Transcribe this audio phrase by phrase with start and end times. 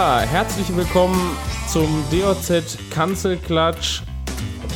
[0.00, 1.36] Herzlich willkommen
[1.68, 4.00] zum DOZ Kanzelklatsch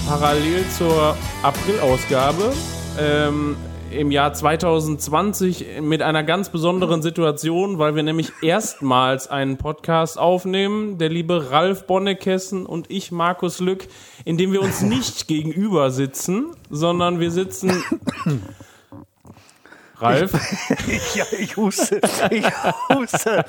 [0.06, 2.52] parallel zur Aprilausgabe.
[3.00, 3.56] Ähm,
[3.90, 10.98] Im Jahr 2020 mit einer ganz besonderen Situation, weil wir nämlich erstmals einen Podcast aufnehmen.
[10.98, 13.88] Der liebe Ralf Bonnekessen und ich, Markus Lück,
[14.26, 17.82] in dem wir uns nicht gegenüber sitzen, sondern wir sitzen
[20.04, 20.32] Ralf?
[20.86, 22.00] Ich, ja, ich huste.
[22.30, 22.46] Ich
[22.94, 23.44] huste.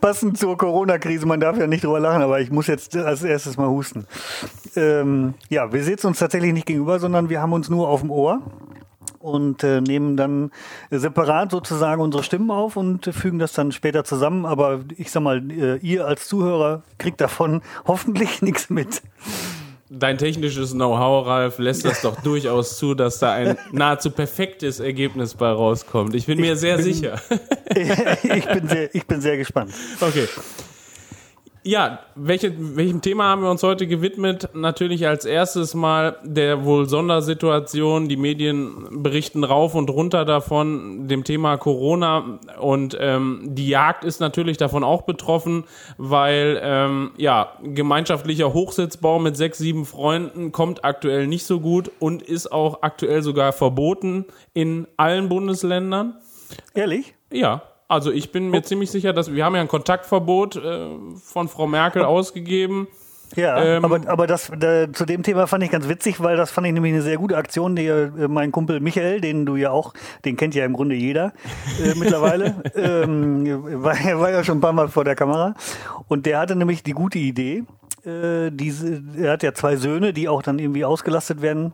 [0.00, 3.56] Passend zur Corona-Krise, man darf ja nicht drüber lachen, aber ich muss jetzt als erstes
[3.56, 4.06] mal husten.
[4.76, 8.10] Ähm, ja, wir sitzen uns tatsächlich nicht gegenüber, sondern wir haben uns nur auf dem
[8.10, 8.40] Ohr
[9.20, 10.50] und äh, nehmen dann
[10.90, 14.46] separat sozusagen unsere Stimmen auf und fügen das dann später zusammen.
[14.46, 19.02] Aber ich sag mal, äh, ihr als Zuhörer kriegt davon hoffentlich nichts mit.
[19.90, 25.34] Dein technisches Know-how, Ralf, lässt das doch durchaus zu, dass da ein nahezu perfektes Ergebnis
[25.34, 26.14] bei rauskommt.
[26.14, 27.22] Ich bin mir sehr bin, sicher.
[27.74, 29.72] ich, bin sehr, ich bin sehr gespannt.
[30.00, 30.28] Okay.
[31.64, 34.48] Ja, welche, welchem Thema haben wir uns heute gewidmet?
[34.54, 38.08] Natürlich als erstes mal der wohl Sondersituation.
[38.08, 42.38] Die Medien berichten rauf und runter davon, dem Thema Corona.
[42.60, 45.64] Und ähm, die Jagd ist natürlich davon auch betroffen,
[45.98, 52.22] weil ähm, ja gemeinschaftlicher Hochsitzbau mit sechs, sieben Freunden kommt aktuell nicht so gut und
[52.22, 56.14] ist auch aktuell sogar verboten in allen Bundesländern.
[56.74, 57.14] Ehrlich?
[57.32, 57.62] Ja.
[57.88, 58.60] Also ich bin mir oh.
[58.60, 60.88] ziemlich sicher, dass wir haben ja ein Kontaktverbot äh,
[61.24, 62.06] von Frau Merkel oh.
[62.06, 62.86] ausgegeben.
[63.36, 66.50] Ja, ähm, aber, aber das, da, zu dem Thema fand ich ganz witzig, weil das
[66.50, 67.76] fand ich nämlich eine sehr gute Aktion.
[67.76, 69.92] Die, äh, mein Kumpel Michael, den du ja auch,
[70.24, 71.32] den kennt ja im Grunde jeder
[71.82, 75.54] äh, mittlerweile, ähm, war, war ja schon ein paar Mal vor der Kamera.
[76.08, 77.64] Und der hatte nämlich die gute Idee,
[78.04, 81.72] äh, diese, er hat ja zwei Söhne, die auch dann irgendwie ausgelastet werden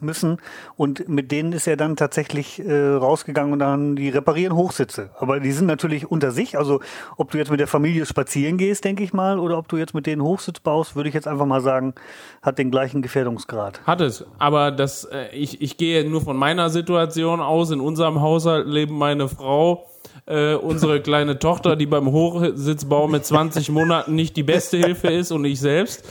[0.00, 0.38] müssen
[0.76, 5.10] und mit denen ist er dann tatsächlich äh, rausgegangen und dann die reparieren Hochsitze.
[5.18, 6.58] Aber die sind natürlich unter sich.
[6.58, 6.80] Also
[7.16, 9.94] ob du jetzt mit der Familie spazieren gehst, denke ich mal, oder ob du jetzt
[9.94, 11.94] mit denen Hochsitz baust, würde ich jetzt einfach mal sagen,
[12.42, 13.80] hat den gleichen Gefährdungsgrad.
[13.86, 14.24] Hat es.
[14.38, 17.70] Aber das, äh, ich, ich gehe nur von meiner Situation aus.
[17.70, 19.86] In unserem Haushalt leben meine Frau,
[20.26, 25.32] äh, unsere kleine Tochter, die beim Hochsitzbau mit 20 Monaten nicht die beste Hilfe ist
[25.32, 26.04] und ich selbst.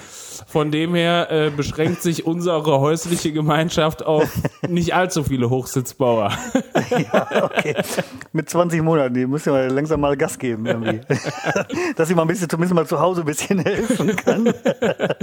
[0.48, 4.30] Von dem her äh, beschränkt sich unsere häusliche Gemeinschaft auf
[4.68, 6.32] nicht allzu viele Hochsitzbauer.
[6.90, 7.76] ja, okay.
[8.34, 11.02] Mit 20 Monaten, die müssen wir langsam mal Gas geben irgendwie.
[11.96, 14.54] Dass sie mal ein bisschen, zumindest mal zu Hause ein bisschen helfen kann.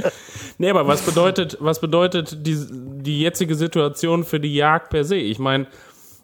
[0.58, 5.16] nee, aber was bedeutet, was bedeutet die, die jetzige Situation für die Jagd per se?
[5.16, 5.66] Ich meine,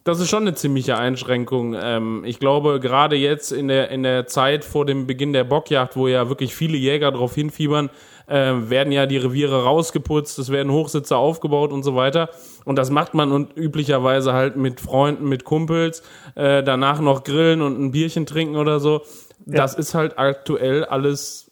[0.04, 1.74] das ist schon eine ziemliche Einschränkung.
[1.80, 5.96] Ähm, ich glaube, gerade jetzt in der, in der Zeit vor dem Beginn der Bockjagd,
[5.96, 7.88] wo ja wirklich viele Jäger darauf hinfiebern,
[8.26, 12.28] äh, werden ja die Reviere rausgeputzt, es werden Hochsitze aufgebaut und so weiter.
[12.66, 16.02] Und das macht man und üblicherweise halt mit Freunden, mit Kumpels,
[16.34, 19.02] äh, danach noch grillen und ein Bierchen trinken oder so.
[19.46, 19.56] Ja.
[19.56, 21.50] Das ist halt aktuell alles,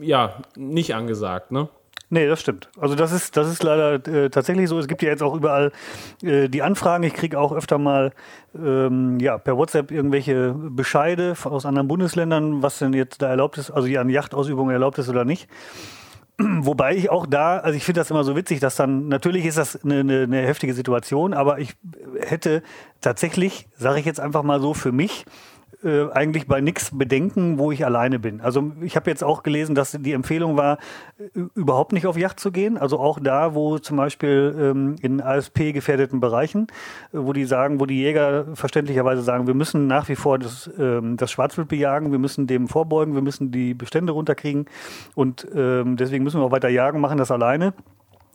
[0.00, 1.68] ja, nicht angesagt, ne?
[2.14, 2.68] Nee, das stimmt.
[2.78, 4.78] Also das ist, das ist leider äh, tatsächlich so.
[4.78, 5.72] Es gibt ja jetzt auch überall
[6.22, 7.02] äh, die Anfragen.
[7.02, 8.12] Ich kriege auch öfter mal
[8.56, 13.72] ähm, ja, per WhatsApp irgendwelche Bescheide aus anderen Bundesländern, was denn jetzt da erlaubt ist,
[13.72, 15.48] also die an Yachtausübung erlaubt ist oder nicht.
[16.38, 19.58] Wobei ich auch da, also ich finde das immer so witzig, dass dann, natürlich ist
[19.58, 21.74] das eine, eine, eine heftige Situation, aber ich
[22.20, 22.62] hätte
[23.00, 25.24] tatsächlich, sage ich jetzt einfach mal so, für mich
[25.84, 28.40] äh, eigentlich bei nichts bedenken, wo ich alleine bin.
[28.40, 30.78] Also ich habe jetzt auch gelesen, dass die Empfehlung war,
[31.18, 32.78] äh, überhaupt nicht auf Yacht zu gehen.
[32.78, 36.68] Also auch da, wo zum Beispiel ähm, in ASP gefährdeten Bereichen,
[37.12, 40.70] äh, wo die sagen, wo die Jäger verständlicherweise sagen, wir müssen nach wie vor das,
[40.78, 44.66] ähm, das Schwarzwild bejagen, wir müssen dem vorbeugen, wir müssen die Bestände runterkriegen
[45.14, 47.74] und ähm, deswegen müssen wir auch weiter jagen, machen das alleine.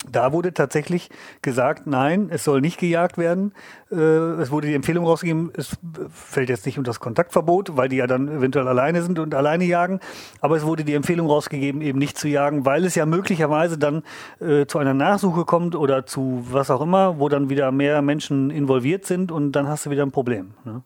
[0.10, 1.10] Da wurde tatsächlich
[1.42, 3.54] gesagt, nein, es soll nicht gejagt werden.
[3.92, 5.78] Äh, es wurde die Empfehlung rausgegeben, es
[6.14, 9.66] fällt jetzt nicht unter das Kontaktverbot, weil die ja dann eventuell alleine sind und alleine
[9.66, 10.00] jagen.
[10.40, 14.04] Aber es wurde die Empfehlung rausgegeben, eben nicht zu jagen, weil es ja möglicherweise dann
[14.40, 18.52] äh, zu einer Nachsuche kommt oder zu was auch immer, wo dann wieder mehr Menschen
[18.52, 20.52] involviert sind und dann hast du wieder ein Problem.
[20.64, 20.82] Ne?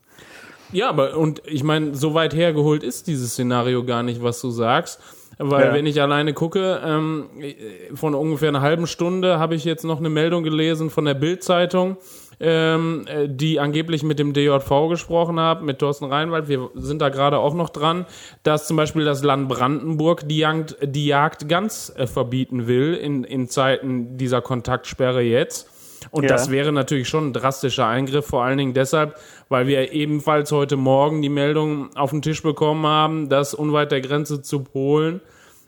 [0.72, 4.50] Ja, aber und ich meine, so weit hergeholt ist dieses Szenario gar nicht, was du
[4.50, 5.00] sagst.
[5.38, 5.74] Weil ja.
[5.74, 7.30] wenn ich alleine gucke, ähm,
[7.94, 11.98] von ungefähr einer halben Stunde habe ich jetzt noch eine Meldung gelesen von der Bild-Zeitung,
[12.40, 16.48] ähm, die angeblich mit dem DJV gesprochen haben, mit Thorsten Reinwald.
[16.48, 18.06] Wir sind da gerade auch noch dran,
[18.44, 23.24] dass zum Beispiel das Land Brandenburg die Jagd, die Jagd ganz äh, verbieten will in,
[23.24, 25.70] in Zeiten dieser Kontaktsperre jetzt.
[26.12, 26.30] Und ja.
[26.30, 29.16] das wäre natürlich schon ein drastischer Eingriff, vor allen Dingen deshalb,
[29.54, 34.02] weil wir ebenfalls heute Morgen die Meldung auf den Tisch bekommen haben, dass unweit der
[34.02, 35.22] Grenze zu Polen,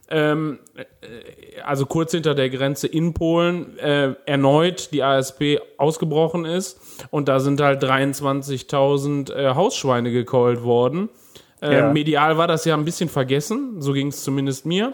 [0.09, 6.79] ähm, äh, also kurz hinter der Grenze in Polen, äh, erneut die ASP ausgebrochen ist.
[7.11, 11.09] Und da sind halt 23.000 äh, Hausschweine gekeult worden.
[11.61, 11.93] Äh, Ja.
[11.93, 14.93] Medial war das ja ein bisschen vergessen, so ging es zumindest mir.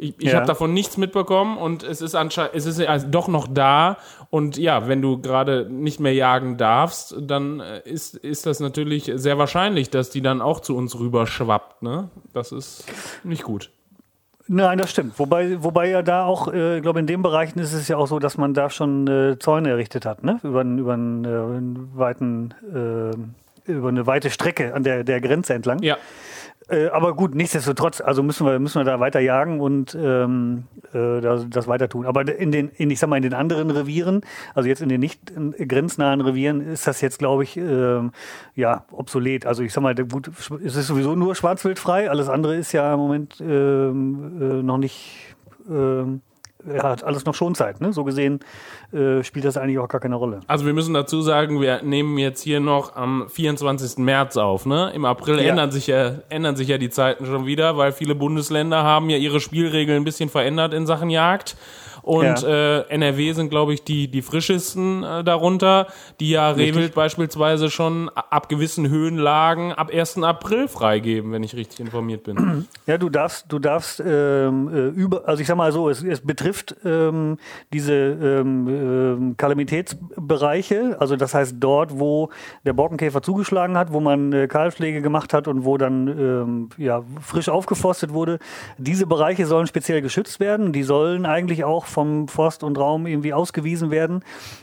[0.00, 0.36] Ich, ich Ja.
[0.36, 3.96] habe davon nichts mitbekommen und es ist anscheinend, es ist ja doch noch da.
[4.30, 9.10] Und ja, wenn du gerade nicht mehr jagen darfst, dann äh, ist, ist das natürlich
[9.16, 11.82] sehr wahrscheinlich, dass die dann auch zu uns rüber schwappt.
[11.82, 12.10] Ne?
[12.32, 12.84] Das ist
[13.24, 13.70] nicht gut.
[14.46, 15.18] Nein, das stimmt.
[15.18, 18.06] Wobei, wobei ja da auch, äh, ich glaube, in den Bereichen ist es ja auch
[18.06, 20.38] so, dass man da schon äh, Zäune errichtet hat, ne?
[20.42, 22.54] Über, über, einen, äh, einen weiten,
[23.66, 25.82] äh, über eine weite Strecke an der, der Grenze entlang.
[25.82, 25.98] Ja,
[26.68, 31.20] Äh, aber gut, nichtsdestotrotz, also müssen wir, müssen wir da weiter jagen und ähm, äh,
[31.20, 32.04] das, das weiter tun.
[32.04, 34.20] Aber in den, in, ich sag mal, in den anderen Revieren,
[34.54, 38.12] also jetzt in den nicht äh, grenznahen Revieren, ist das jetzt, glaube ich, ähm,
[38.54, 39.46] ja, obsolet.
[39.46, 40.30] Also ich sag mal, gut,
[40.62, 45.36] es ist sowieso nur schwarzwildfrei, alles andere ist ja im Moment ähm, äh, noch nicht.
[46.66, 47.92] Ja, hat alles noch Schonzeit, ne?
[47.92, 48.40] So gesehen
[48.92, 50.40] äh, spielt das eigentlich auch gar keine Rolle.
[50.48, 53.98] also wir müssen dazu sagen, wir nehmen jetzt hier noch am 24.
[53.98, 54.66] März auf.
[54.66, 54.90] Ne?
[54.94, 55.50] Im April Ja.
[55.50, 59.18] ändern, sich ja, ändern sich ja die Zeiten schon wieder, weil viele Bundesländer haben ja
[59.18, 61.56] ihre Spielregeln ein bisschen verändert in Sachen Jagd.
[62.08, 62.78] Und Ja.
[62.78, 65.88] äh, NRW sind, glaube ich, die, die frischesten äh, darunter,
[66.20, 70.22] die ja Rehwild beispielsweise schon ab gewissen Höhenlagen ab 1.
[70.22, 72.66] April freigeben, wenn ich richtig informiert bin.
[72.86, 76.22] Ja, du darfst, du darfst ähm, äh, über, also ich sag mal so, es, es
[76.22, 77.36] betrifft ähm,
[77.74, 82.30] diese ähm, ähm, Kalamitätsbereiche, also das heißt dort, wo
[82.64, 87.02] der Borkenkäfer zugeschlagen hat, wo man äh, Kahlschläge gemacht hat und wo dann ähm, ja,
[87.20, 88.38] frisch aufgeforstet wurde.
[88.78, 90.72] Diese Bereiche sollen speziell geschützt werden.
[90.72, 94.22] Die sollen eigentlich auch vom Forst und Raum irgendwie ausgewiesen werden.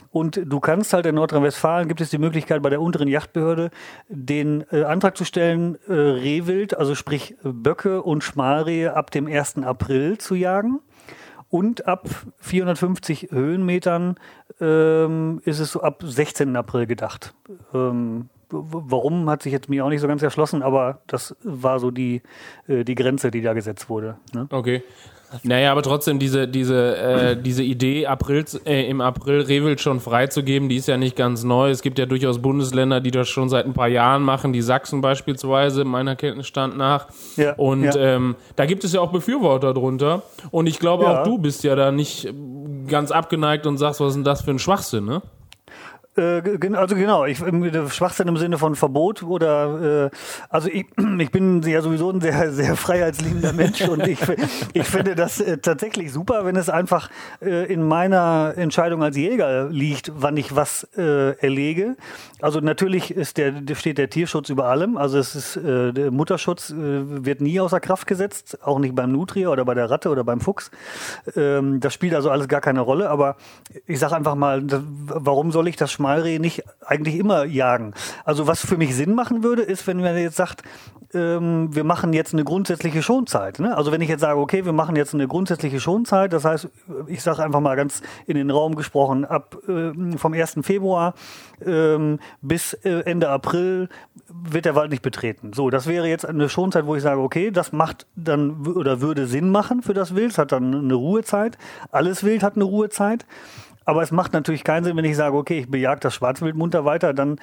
[0.09, 3.71] Und du kannst halt in Nordrhein-Westfalen gibt es die Möglichkeit bei der unteren Yachtbehörde
[4.07, 9.57] den äh, Antrag zu stellen, äh, Rehwild, also sprich Böcke und Schmalrehe ab dem 1.
[9.63, 10.79] April zu jagen.
[11.49, 14.15] Und ab 450 Höhenmetern
[14.61, 16.55] ähm, ist es so ab 16.
[16.55, 17.35] April gedacht.
[17.73, 21.91] Ähm, warum hat sich jetzt mir auch nicht so ganz erschlossen, aber das war so
[21.91, 22.21] die,
[22.67, 24.17] äh, die Grenze, die da gesetzt wurde.
[24.33, 24.47] Ne?
[24.51, 24.83] Okay.
[25.43, 30.69] Naja, aber trotzdem, diese, diese, äh, diese Idee, April, äh, im April Rehwild schon freizugeben,
[30.69, 31.71] die ist ja nicht ganz neu.
[31.71, 35.01] Es gibt ja durchaus Bundesländer, die das schon seit ein paar Jahren machen, die Sachsen
[35.01, 37.07] beispielsweise, meiner Kenntnisstand nach.
[37.35, 37.95] Ja, Und ja.
[37.97, 40.21] Ähm, da gibt es ja auch Befürworter drunter.
[40.51, 41.19] Und ich glaube, Ja.
[41.21, 42.31] auch du bist ja da nicht
[42.87, 45.21] ganz abgeneigt und sagst, was ist denn das für ein Schwachsinn, ne?
[46.17, 46.41] Äh,
[46.73, 50.15] also genau, ich, der Schwachsinn im Sinne von Verbot oder äh,
[50.49, 50.85] also ich,
[51.19, 54.19] ich bin ja sowieso ein sehr, sehr freiheitsliebender Mensch und ich,
[54.73, 57.09] ich finde das äh, tatsächlich super, wenn es einfach
[57.41, 61.95] äh, in meiner Entscheidung als Jäger liegt, wann ich was äh, erlege.
[62.41, 64.97] Also natürlich ist der, steht der Tierschutz über allem.
[64.97, 66.75] Also es ist äh, der Mutterschutz äh,
[67.25, 70.39] wird nie außer Kraft gesetzt, auch nicht beim Nutria oder bei der Ratte oder beim
[70.39, 70.71] Fuchs.
[71.35, 73.09] Ähm, das spielt also alles gar keine Rolle.
[73.09, 73.37] Aber
[73.85, 74.63] ich sage einfach mal,
[75.07, 77.93] warum soll ich das Schmalreh nicht eigentlich immer jagen?
[78.25, 80.61] Also was für mich Sinn machen würde, ist, wenn man jetzt sagt,
[81.15, 83.59] ähm, wir machen jetzt eine grundsätzliche Schonzeit.
[83.59, 83.75] Ne?
[83.75, 86.67] Also wenn ich jetzt sage, okay, wir machen jetzt eine grundsätzliche Schonzeit, das heißt,
[87.07, 90.57] ich sage einfach mal ganz in den Raum gesprochen, ab ähm, vom 1.
[90.61, 91.15] Februar
[91.65, 93.89] ähm, bis äh, Ende April
[94.29, 95.53] wird der Wald nicht betreten.
[95.53, 99.25] So, das wäre jetzt eine Schonzeit, wo ich sage, okay, das macht dann oder würde
[99.25, 101.57] Sinn machen für das Wild, es hat dann eine Ruhezeit.
[101.91, 103.25] Alles Wild hat eine Ruhezeit.
[103.85, 106.85] Aber es macht natürlich keinen Sinn, wenn ich sage, okay, ich bejage das Schwarzwild munter
[106.85, 107.39] weiter, dann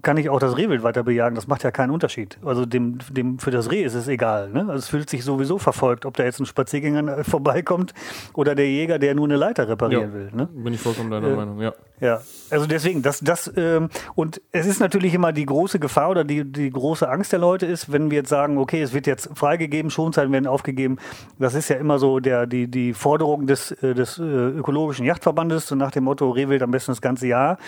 [0.00, 1.34] kann ich auch das Rehwild weiter bejagen.
[1.34, 2.38] Das macht ja keinen Unterschied.
[2.44, 4.48] Also dem, dem für das Reh ist es egal.
[4.50, 4.60] Ne?
[4.60, 7.92] Also es fühlt sich sowieso verfolgt, ob da jetzt ein Spaziergänger vorbeikommt
[8.32, 10.30] oder der Jäger, der nur eine Leiter reparieren will.
[10.32, 10.48] Ne?
[10.52, 11.72] Bin ich vollkommen deiner Äh, Meinung, ja.
[12.00, 12.20] Ja,
[12.50, 16.44] also deswegen, das, das, ähm, und es ist natürlich immer die große Gefahr oder die,
[16.44, 19.88] die große Angst der Leute ist, wenn wir jetzt sagen, okay, es wird jetzt freigegeben,
[19.88, 20.96] Schonzeiten werden aufgegeben.
[21.38, 25.68] Das ist ja immer so der, die, die Forderung des, äh, des äh, ökologischen Yachtverbandes,
[25.68, 27.58] so nach dem Motto Rehwild am besten das ganze Jahr.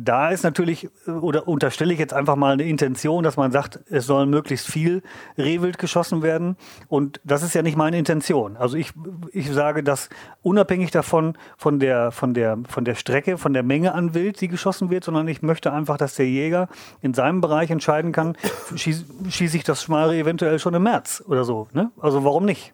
[0.00, 4.06] Da ist natürlich, oder unterstelle ich jetzt einfach mal eine Intention, dass man sagt, es
[4.06, 5.02] soll möglichst viel
[5.36, 6.56] Rehwild geschossen werden.
[6.86, 8.56] Und das ist ja nicht meine Intention.
[8.56, 8.92] Also ich,
[9.32, 10.08] ich sage, dass
[10.40, 14.46] unabhängig davon, von der, von der, von der Strecke, von der Menge an Wild, die
[14.46, 16.68] geschossen wird, sondern ich möchte einfach, dass der Jäger
[17.02, 18.36] in seinem Bereich entscheiden kann,
[18.76, 21.66] schieße schieß ich das Schmalreh eventuell schon im März oder so.
[21.72, 21.90] Ne?
[22.00, 22.72] Also warum nicht?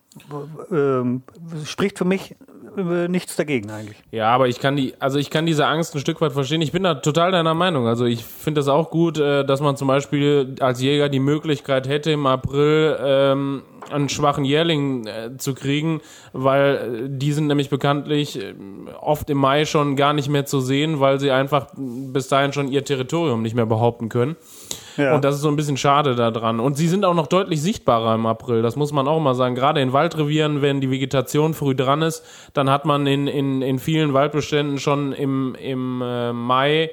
[0.71, 1.23] Ähm,
[1.65, 2.37] spricht für mich
[2.77, 3.97] nichts dagegen eigentlich.
[4.11, 6.63] Ja, aber ich kann die, also ich kann diese Angst ein Stück weit verstehen.
[6.63, 7.87] Ich bin da total deiner Meinung.
[7.87, 11.89] Also ich finde das auch gut, äh, dass man zum Beispiel als Jäger die Möglichkeit
[11.89, 16.01] hätte, im April ähm, einen schwachen Jährling äh, zu kriegen,
[16.33, 18.55] weil äh, die sind nämlich bekanntlich äh,
[19.01, 22.69] oft im Mai schon gar nicht mehr zu sehen, weil sie einfach bis dahin schon
[22.69, 24.37] ihr Territorium nicht mehr behaupten können.
[25.15, 26.61] Und das ist so ein bisschen schade daran.
[26.61, 28.63] Und sie sind auch noch deutlich sichtbarer im April.
[28.63, 29.55] Das muss man auch mal sagen.
[29.55, 33.79] Gerade in Waldrevieren, wenn die Vegetation früh dran ist, dann hat man in, in, in
[33.79, 36.91] vielen Waldbeständen schon im, im äh, Mai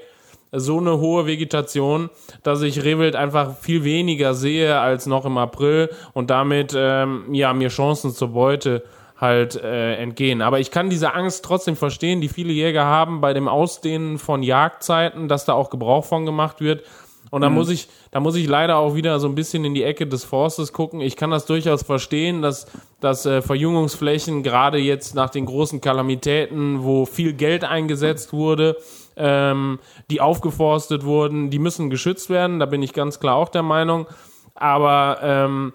[0.52, 2.10] so eine hohe Vegetation,
[2.44, 7.54] dass ich Rehwild einfach viel weniger sehe als noch im April und damit ähm, ja
[7.54, 8.84] mir Chancen zur Beute
[9.22, 10.42] halt äh, entgehen.
[10.42, 14.42] Aber ich kann diese Angst trotzdem verstehen, die viele Jäger haben bei dem Ausdehnen von
[14.42, 16.84] Jagdzeiten, dass da auch Gebrauch von gemacht wird.
[17.32, 17.56] Und da mhm.
[17.56, 20.24] muss ich, da muss ich leider auch wieder so ein bisschen in die Ecke des
[20.26, 21.00] Forstes gucken.
[21.02, 22.68] Ich kann das durchaus verstehen, dass,
[23.00, 28.78] dass äh, Verjüngungsflächen gerade jetzt nach den großen Kalamitäten, wo viel Geld eingesetzt wurde,
[29.16, 29.80] ähm,
[30.12, 32.60] die aufgeforstet wurden, die müssen geschützt werden.
[32.60, 34.08] Da bin ich ganz klar auch der Meinung.
[34.54, 35.74] Aber ähm,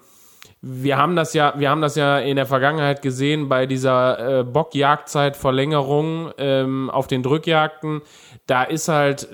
[0.61, 4.45] wir haben das ja, wir haben das ja in der Vergangenheit gesehen bei dieser äh,
[4.45, 8.03] Bockjagdzeitverlängerung ähm, auf den Drückjagden.
[8.47, 9.29] Da ist halt,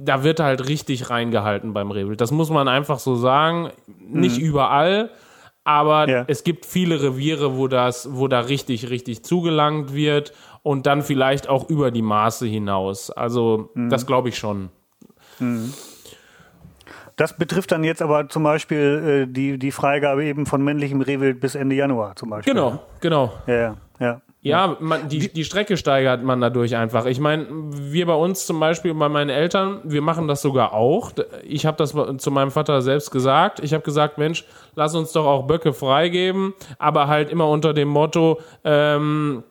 [0.00, 2.20] da wird halt richtig reingehalten beim Rehwild.
[2.20, 3.70] Das muss man einfach so sagen.
[3.86, 4.44] Nicht mhm.
[4.44, 5.10] überall,
[5.64, 6.24] aber ja.
[6.28, 11.48] es gibt viele Reviere, wo das, wo da richtig, richtig zugelangt wird und dann vielleicht
[11.48, 13.10] auch über die Maße hinaus.
[13.10, 13.90] Also mhm.
[13.90, 14.70] das glaube ich schon.
[15.38, 15.72] Mhm.
[17.16, 21.40] Das betrifft dann jetzt aber zum Beispiel äh, die, die Freigabe eben von männlichem Rehwild
[21.40, 22.54] bis Ende Januar zum Beispiel.
[22.54, 22.80] Genau, ne?
[23.00, 23.32] genau.
[23.46, 24.22] Ja, ja.
[24.48, 24.76] Ja.
[24.80, 27.06] Man, die, die Strecke steigert man dadurch einfach.
[27.06, 31.12] Ich meine, wir bei uns zum Beispiel, bei meinen Eltern, wir machen das sogar auch.
[31.44, 33.60] Ich habe das zu meinem Vater selbst gesagt.
[33.60, 37.88] Ich habe gesagt, Mensch, lass uns doch auch Böcke freigeben, aber halt immer unter dem
[37.88, 39.44] Motto, ähm,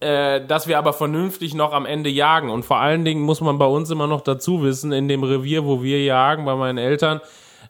[0.00, 2.50] äh, dass wir aber vernünftig noch am Ende jagen.
[2.50, 5.64] Und vor allen Dingen muss man bei uns immer noch dazu wissen, in dem Revier,
[5.64, 7.20] wo wir jagen, bei meinen Eltern,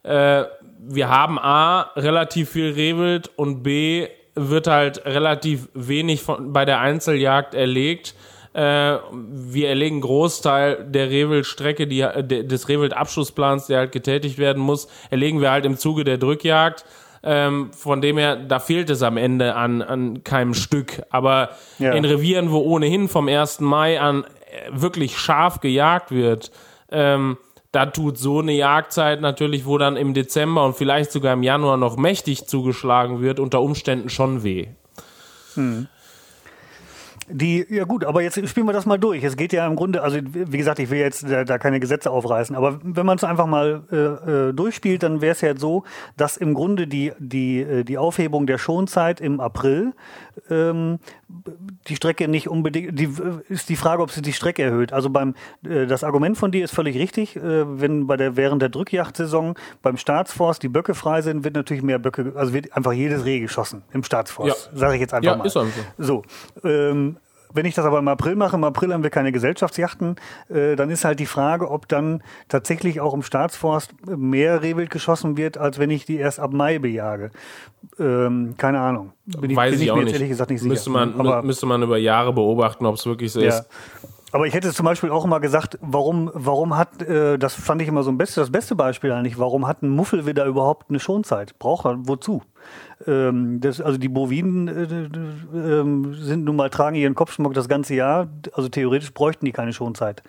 [0.02, 0.44] äh,
[0.84, 6.80] wir haben A, relativ viel Rehwild und B, wird halt relativ wenig von, bei der
[6.80, 8.14] Einzeljagd erlegt.
[8.54, 15.40] Äh, wir erlegen Großteil der Rehwildstrecke, die, des Rehwildabschussplans, der halt getätigt werden muss, erlegen
[15.40, 16.84] wir halt im Zuge der Drückjagd.
[17.24, 21.02] Ähm, von dem her, da fehlt es am Ende an, an keinem Stück.
[21.10, 21.92] Aber ja.
[21.92, 23.60] in Revieren, wo ohnehin vom 1.
[23.60, 26.50] Mai an äh, wirklich scharf gejagt wird,
[26.90, 27.38] ähm,
[27.72, 31.78] da tut so eine Jagdzeit natürlich, wo dann im Dezember und vielleicht sogar im Januar
[31.78, 34.68] noch mächtig zugeschlagen wird, unter Umständen schon weh.
[35.54, 35.88] Hm.
[37.28, 39.22] Die, ja gut, aber jetzt spielen wir das mal durch.
[39.22, 42.10] Es geht ja im Grunde, also wie gesagt, ich will jetzt da, da keine Gesetze
[42.10, 43.96] aufreißen, aber wenn man es einfach mal äh,
[44.48, 45.84] äh durchspielt, dann wäre es ja so,
[46.16, 49.92] dass im Grunde die, die, äh, die Aufhebung der Schonzeit im April
[50.50, 50.98] ähm,
[51.88, 53.08] die Strecke nicht unbedingt, die,
[53.48, 54.92] ist die Frage, ob sie die Strecke erhöht.
[54.92, 57.36] Also beim, äh, das Argument von dir ist völlig richtig.
[57.36, 61.82] Äh, wenn bei der, während der Drückjagdsaison beim Staatsforst die Böcke frei sind, wird natürlich
[61.82, 64.70] mehr Böcke, also wird einfach jedes Reh geschossen im Staatsforst.
[64.72, 64.78] Ja.
[64.78, 65.46] Sage ich jetzt einfach ja, mal.
[65.46, 65.82] Ist einfach.
[65.98, 66.22] So.
[66.64, 67.16] Ähm,
[67.54, 70.16] wenn ich das aber im April mache, im April haben wir keine Gesellschaftsjachten,
[70.48, 75.36] äh, dann ist halt die Frage, ob dann tatsächlich auch im Staatsforst mehr Rehwild geschossen
[75.36, 77.30] wird, als wenn ich die erst ab Mai bejage.
[77.98, 79.12] Ähm, keine Ahnung.
[79.26, 80.12] Bin ich, Weiß bin ich, ich auch nicht.
[80.12, 80.72] ehrlich gesagt nicht sicher.
[80.72, 83.48] Müsste man, aber, müsste man über Jahre beobachten, ob es wirklich so ja.
[83.48, 83.68] ist.
[84.32, 87.88] Aber ich hätte zum Beispiel auch immer gesagt, warum, warum hat, äh, das fand ich
[87.88, 91.58] immer so ein beste, das beste Beispiel eigentlich, warum hat ein Muffelwidder überhaupt eine Schonzeit?
[91.58, 92.42] Braucht er, wozu?
[93.06, 94.82] Ähm, das, also die Bovinen äh,
[95.56, 98.28] äh, sind nun mal, tragen ihren Kopfschmuck das ganze Jahr.
[98.52, 100.22] Also theoretisch bräuchten die keine Schonzeit.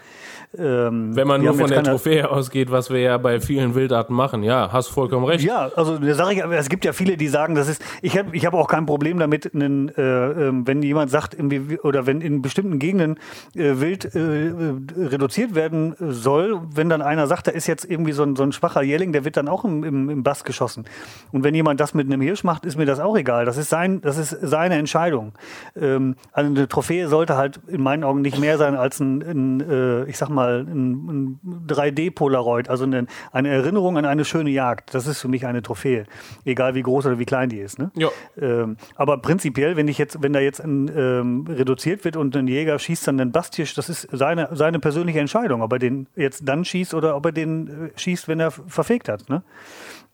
[0.57, 4.43] Ähm, Wenn man nur von der Trophäe ausgeht, was wir ja bei vielen Wildarten machen,
[4.43, 5.43] ja, hast vollkommen recht.
[5.43, 8.35] Ja, also da sage ich, es gibt ja viele, die sagen, das ist, ich habe
[8.35, 11.37] ich hab auch kein Problem damit, einen, äh, ähm, wenn jemand sagt,
[11.83, 13.17] oder wenn in bestimmten Gegenden
[13.55, 14.51] äh, Wild äh,
[14.97, 18.51] reduziert werden soll, wenn dann einer sagt, da ist jetzt irgendwie so ein, so ein
[18.51, 20.85] schwacher Jährling, der wird dann auch im, im, im Bass geschossen.
[21.31, 23.45] Und wenn jemand das mit einem Hirsch macht, ist mir das auch egal.
[23.45, 25.33] Das ist sein, das ist seine Entscheidung.
[25.75, 29.69] Ähm, also eine Trophäe sollte halt in meinen Augen nicht mehr sein als ein, ein
[29.69, 34.93] äh, ich sag mal, ein, ein 3D-Polaroid, also eine, eine, Erinnerung an eine schöne Jagd.
[34.93, 36.05] Das ist für mich eine Trophäe,
[36.45, 37.79] egal wie groß oder wie klein die ist.
[37.79, 37.91] Ne?
[37.95, 38.09] Ja.
[38.39, 42.47] Ähm, aber prinzipiell, wenn ich jetzt, wenn da jetzt ein, ähm, reduziert wird und ein
[42.47, 46.47] Jäger schießt dann den Bastiersch, das ist seine, seine persönliche Entscheidung, ob er den jetzt
[46.47, 49.29] dann schießt oder ob er den äh, schießt, wenn er verfegt hat.
[49.29, 49.43] Ne?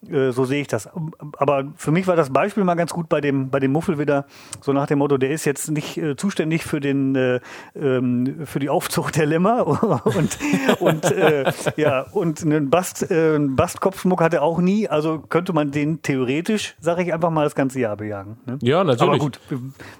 [0.08, 0.89] Äh, so sehe ich das.
[1.38, 4.25] Aber für mich war das Beispiel mal ganz gut bei dem, bei dem Muffel wieder,
[4.62, 7.39] so nach dem Motto, der ist jetzt nicht äh, zuständig für den, äh,
[7.75, 9.68] ähm, für die Aufzucht der Lämmer
[10.06, 10.38] und,
[10.79, 15.51] und, äh, ja, und einen Bast, äh, einen Bastkopfschmuck hat er auch nie, also könnte
[15.51, 18.38] man den theoretisch, sage ich einfach mal, das ganze Jahr bejagen.
[18.46, 18.58] Ne?
[18.62, 19.10] Ja, natürlich.
[19.10, 19.39] Aber gut,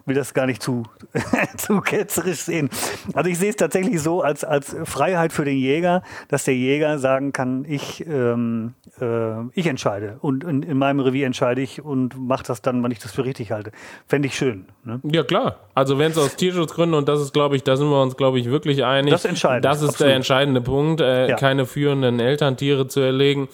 [0.06, 0.84] will das gar nicht zu,
[1.58, 2.70] zu ketzerisch sehen.
[3.14, 7.00] Also ich sehe es tatsächlich so als, als Freiheit für den Jäger, dass der Jäger
[7.00, 10.18] sagen kann, ich, ähm, äh, ich entscheide entscheide.
[10.22, 13.26] Und in, in meinem Revier entscheide ich und mache das dann, wann ich das für
[13.26, 13.72] richtig halte.
[14.08, 14.66] Fände ich schön.
[14.84, 15.00] Ne?
[15.04, 15.60] Ja, klar.
[15.74, 18.40] Also wenn es aus Tierschutzgründen, und das ist, glaube ich, da sind wir uns, glaube
[18.40, 19.12] ich, wirklich einig.
[19.12, 19.66] Das entscheidend.
[19.66, 20.10] Das ist Absolut.
[20.10, 21.36] der entscheidende Punkt, äh, ja.
[21.36, 23.50] keine führenden Elterntiere zu erlegen.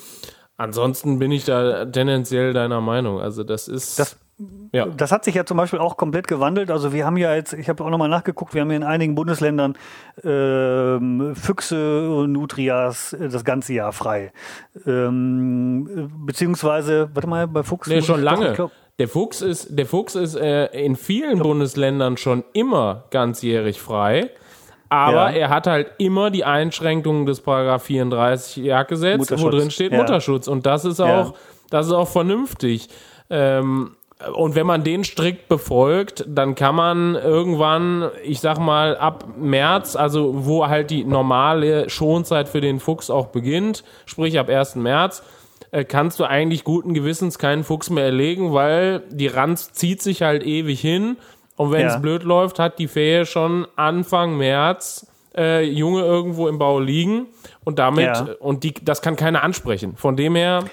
[0.57, 3.19] Ansonsten bin ich da tendenziell deiner Meinung.
[3.19, 3.99] Also das ist.
[3.99, 4.17] Das
[4.73, 4.85] ja.
[4.87, 6.69] Das hat sich ja zum Beispiel auch komplett gewandelt.
[6.69, 9.15] Also wir haben ja jetzt, ich habe auch nochmal nachgeguckt, wir haben ja in einigen
[9.15, 9.77] Bundesländern
[10.23, 14.33] ähm, Füchse und Nutrias äh, das ganze Jahr frei.
[14.85, 17.87] Ähm, beziehungsweise, warte mal, bei Fuchs.
[17.87, 18.53] Nee, schon lange.
[18.53, 21.39] Doch, der Fuchs ist, der Fuchs ist äh, in vielen.
[21.39, 24.31] Bundesländern schon immer ganzjährig frei.
[24.89, 25.37] Aber ja.
[25.37, 29.97] er hat halt immer die Einschränkungen des Paragraph 34 Jagdgesetz, wo drin steht ja.
[29.97, 30.47] Mutterschutz.
[30.47, 31.35] Und das ist auch,
[31.69, 32.89] das ist auch vernünftig.
[33.29, 33.95] Ähm,
[34.33, 39.95] und wenn man den strikt befolgt, dann kann man irgendwann, ich sag mal, ab März,
[39.95, 44.75] also wo halt die normale Schonzeit für den Fuchs auch beginnt, sprich ab 1.
[44.75, 45.21] März,
[45.71, 50.21] äh, kannst du eigentlich guten Gewissens keinen Fuchs mehr erlegen, weil die Ranz zieht sich
[50.21, 51.17] halt ewig hin.
[51.57, 51.99] Und wenn es ja.
[51.99, 55.07] blöd läuft, hat die Fähe schon Anfang März
[55.37, 57.27] äh, Junge irgendwo im Bau liegen
[57.63, 58.27] und damit ja.
[58.39, 59.95] und die das kann keiner ansprechen.
[59.95, 60.63] Von dem her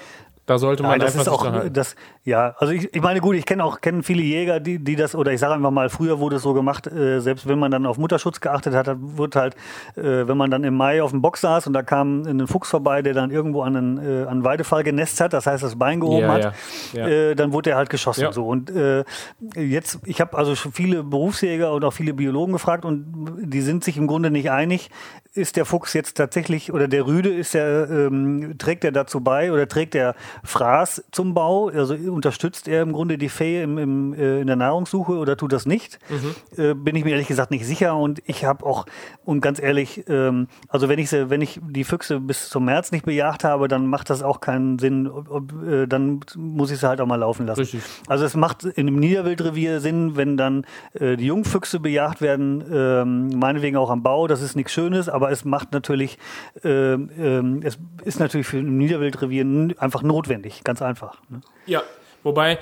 [0.45, 3.45] da sollte man Nein, das ist auch, das, ja, also ich, ich meine, gut, ich
[3.45, 6.37] kenne auch kenne viele Jäger, die, die das, oder ich sage einfach mal, früher wurde
[6.37, 9.55] es so gemacht, äh, selbst wenn man dann auf Mutterschutz geachtet hat, wurde halt,
[9.97, 12.69] äh, wenn man dann im Mai auf dem Box saß und da kam ein Fuchs
[12.69, 15.99] vorbei, der dann irgendwo an einen, äh, an Weidefall genässt hat, das heißt das Bein
[15.99, 16.53] gehoben ja, hat,
[16.93, 17.07] ja.
[17.07, 17.07] Ja.
[17.07, 18.31] Äh, dann wurde er halt geschossen.
[18.31, 18.47] So.
[18.47, 19.03] Und äh,
[19.55, 23.83] jetzt, ich habe also schon viele Berufsjäger und auch viele Biologen gefragt und die sind
[23.83, 24.89] sich im Grunde nicht einig,
[25.33, 29.51] ist der Fuchs jetzt tatsächlich, oder der Rüde, ist der, ähm, trägt er dazu bei
[29.51, 31.69] oder trägt er Fraß zum Bau?
[31.69, 35.53] Also unterstützt er im Grunde die Fee im, im, äh, in der Nahrungssuche oder tut
[35.53, 35.99] das nicht?
[36.09, 36.63] Mhm.
[36.63, 38.85] Äh, bin ich mir ehrlich gesagt nicht sicher und ich habe auch,
[39.25, 42.91] und ganz ehrlich, ähm, also wenn ich, sie, wenn ich die Füchse bis zum März
[42.91, 45.09] nicht bejagt habe, dann macht das auch keinen Sinn,
[45.67, 47.61] äh, dann muss ich sie halt auch mal laufen lassen.
[47.61, 47.81] Richtig.
[48.07, 53.39] Also es macht in einem Niederwildrevier Sinn, wenn dann äh, die Jungfüchse bejagt werden, ähm,
[53.39, 56.17] meinetwegen auch am Bau, das ist nichts Schönes, aber es macht natürlich,
[56.63, 61.21] äh, äh, es ist natürlich für ein Niederwildrevier einfach notwendig, ganz einfach.
[61.29, 61.41] Ne?
[61.65, 61.81] Ja,
[62.23, 62.59] wobei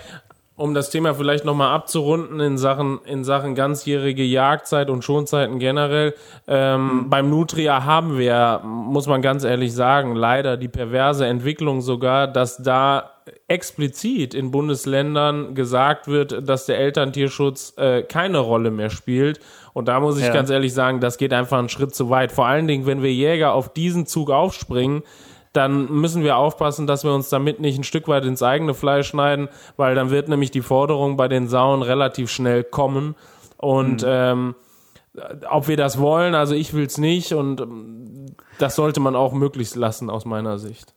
[0.62, 6.14] um das Thema vielleicht nochmal abzurunden in Sachen, in Sachen ganzjährige Jagdzeit und Schonzeiten generell.
[6.48, 7.10] Ähm, mhm.
[7.10, 12.58] Beim Nutria haben wir, muss man ganz ehrlich sagen, leider die perverse Entwicklung sogar, dass
[12.58, 13.12] da
[13.48, 19.40] explizit in Bundesländern gesagt wird, dass der Elterntierschutz äh, keine Rolle mehr spielt.
[19.74, 20.34] Und da muss ich ja.
[20.34, 22.32] ganz ehrlich sagen, das geht einfach einen Schritt zu weit.
[22.32, 25.02] Vor allen Dingen, wenn wir Jäger auf diesen Zug aufspringen,
[25.54, 29.10] dann müssen wir aufpassen, dass wir uns damit nicht ein Stück weit ins eigene Fleisch
[29.10, 33.16] schneiden, weil dann wird nämlich die Forderung bei den Sauen relativ schnell kommen.
[33.58, 34.08] Und mhm.
[34.08, 34.56] ähm,
[35.50, 38.28] ob wir das wollen, also ich will es nicht und ähm,
[38.60, 40.94] das sollte man auch möglichst lassen aus meiner Sicht.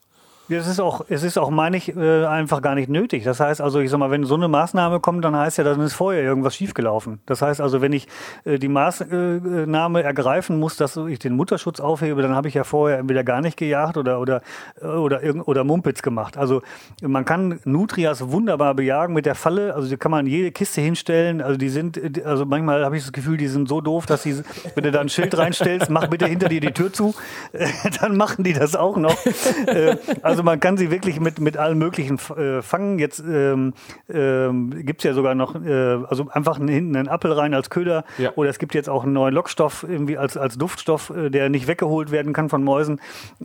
[0.49, 3.25] Es ist auch, es ist auch, meine ich, äh, einfach gar nicht nötig.
[3.25, 5.81] Das heißt also, ich sag mal, wenn so eine Maßnahme kommt, dann heißt ja, dann
[5.81, 7.21] ist vorher irgendwas schiefgelaufen.
[7.25, 8.09] Das heißt also, wenn ich
[8.45, 12.99] äh, die Maßnahme ergreifen muss, dass ich den Mutterschutz aufhebe, dann habe ich ja vorher
[12.99, 14.43] entweder gar nicht gejagt oder oder
[14.83, 16.37] oder oder Mumpitz gemacht.
[16.37, 16.63] Also
[17.01, 19.75] man kann Nutrias wunderbar bejagen mit der Falle.
[19.75, 21.41] Also die kann man jede Kiste hinstellen.
[21.41, 24.43] Also die sind, also manchmal habe ich das Gefühl, die sind so doof, dass sie,
[24.75, 27.15] wenn du da ein Schild reinstellst, mach bitte hinter dir die Tür zu,
[28.01, 29.17] dann machen die das auch noch.
[30.23, 32.99] Also also man kann sie wirklich mit, mit allem Möglichen äh, fangen.
[32.99, 33.73] Jetzt ähm,
[34.13, 35.71] ähm, gibt ja sogar noch, äh,
[36.09, 38.05] also einfach hinten einen Apfel rein als Köder.
[38.19, 38.33] Ja.
[38.35, 41.69] Oder es gibt jetzt auch einen neuen Lockstoff irgendwie als, als Duftstoff, äh, der nicht
[41.69, 43.01] weggeholt werden kann von Mäusen.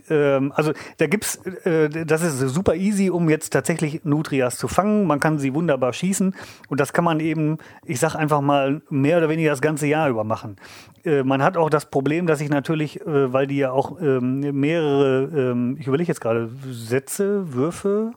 [0.08, 5.06] Ähm, also da gibt's, äh, das ist super easy, um jetzt tatsächlich Nutrias zu fangen.
[5.06, 6.34] Man kann sie wunderbar schießen.
[6.68, 10.08] Und das kann man eben, ich sag einfach mal, mehr oder weniger das ganze Jahr
[10.08, 10.56] über machen.
[11.04, 14.40] Äh, man hat auch das Problem, dass ich natürlich, äh, weil die ja auch ähm,
[14.40, 18.12] mehrere, ähm, ich überlege jetzt gerade, Sätze, Würfe,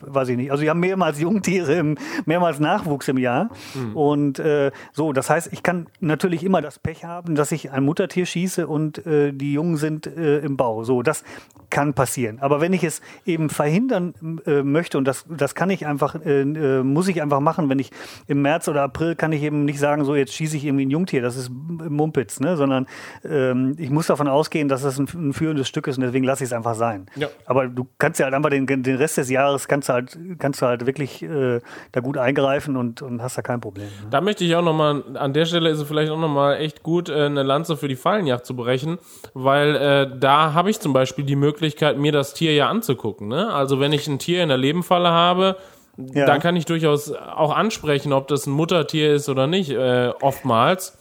[0.00, 0.50] weiß ich nicht.
[0.50, 3.50] Also die haben mehrmals Jungtiere, im, mehrmals Nachwuchs im Jahr.
[3.74, 3.96] Mhm.
[3.96, 7.84] Und äh, so, das heißt, ich kann natürlich immer das Pech haben, dass ich ein
[7.84, 10.84] Muttertier schieße und äh, die Jungen sind äh, im Bau.
[10.84, 11.24] So, das
[11.70, 12.38] kann passieren.
[12.40, 14.14] Aber wenn ich es eben verhindern
[14.46, 17.78] äh, möchte, und das, das kann ich einfach, äh, äh, muss ich einfach machen, wenn
[17.78, 17.90] ich
[18.26, 20.90] im März oder April kann ich eben nicht sagen, so jetzt schieße ich irgendwie ein
[20.90, 22.56] Jungtier, das ist Mumpitz, ne?
[22.56, 22.86] sondern
[23.24, 26.44] ähm, ich muss davon ausgehen, dass das ein, ein führendes Stück ist und deswegen lasse
[26.44, 27.06] ich es einfach sein.
[27.16, 27.28] Ja.
[27.46, 30.62] Aber du kannst ja halt einfach den, den Rest des Jahres kannst du halt, kannst
[30.62, 31.60] du halt wirklich äh,
[31.92, 33.86] da gut eingreifen und, und hast da kein Problem.
[33.86, 34.10] Ne?
[34.10, 37.08] Da möchte ich auch nochmal, an der Stelle ist es vielleicht auch nochmal echt gut,
[37.08, 38.98] äh, eine Lanze für die Fallenjagd zu brechen,
[39.34, 43.28] weil äh, da habe ich zum Beispiel die Möglichkeit, mir das Tier ja anzugucken.
[43.28, 43.52] Ne?
[43.52, 45.56] Also wenn ich ein Tier in der Lebenfalle habe,
[45.96, 46.26] ja.
[46.26, 50.98] dann kann ich durchaus auch ansprechen, ob das ein Muttertier ist oder nicht, äh, oftmals.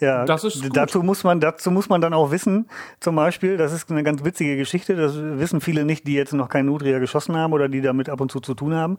[0.00, 0.76] Ja, das ist gut.
[0.76, 2.68] dazu muss man dazu muss man dann auch wissen,
[3.00, 6.48] zum Beispiel, das ist eine ganz witzige Geschichte, das wissen viele nicht, die jetzt noch
[6.48, 8.98] keinen Nutria geschossen haben oder die damit ab und zu zu tun haben.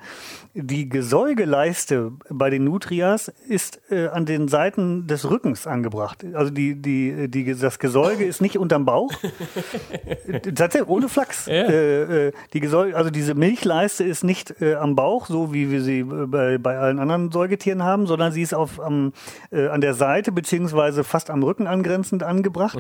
[0.54, 6.24] Die Gesäugeleiste bei den Nutrias ist äh, an den Seiten des Rückens angebracht.
[6.34, 9.12] Also die die die das Gesäuge ist nicht unterm Bauch.
[10.56, 11.48] Tatsächlich ohne Flachs.
[11.48, 11.54] Ja.
[11.54, 15.82] Äh, äh, die Gesäuge, also diese Milchleiste ist nicht äh, am Bauch, so wie wir
[15.82, 19.14] sie äh, bei, bei allen anderen Säugetieren haben, sondern sie ist auf am,
[19.52, 22.78] äh, an der Seite beziehungsweise fast am Rücken angrenzend angebracht,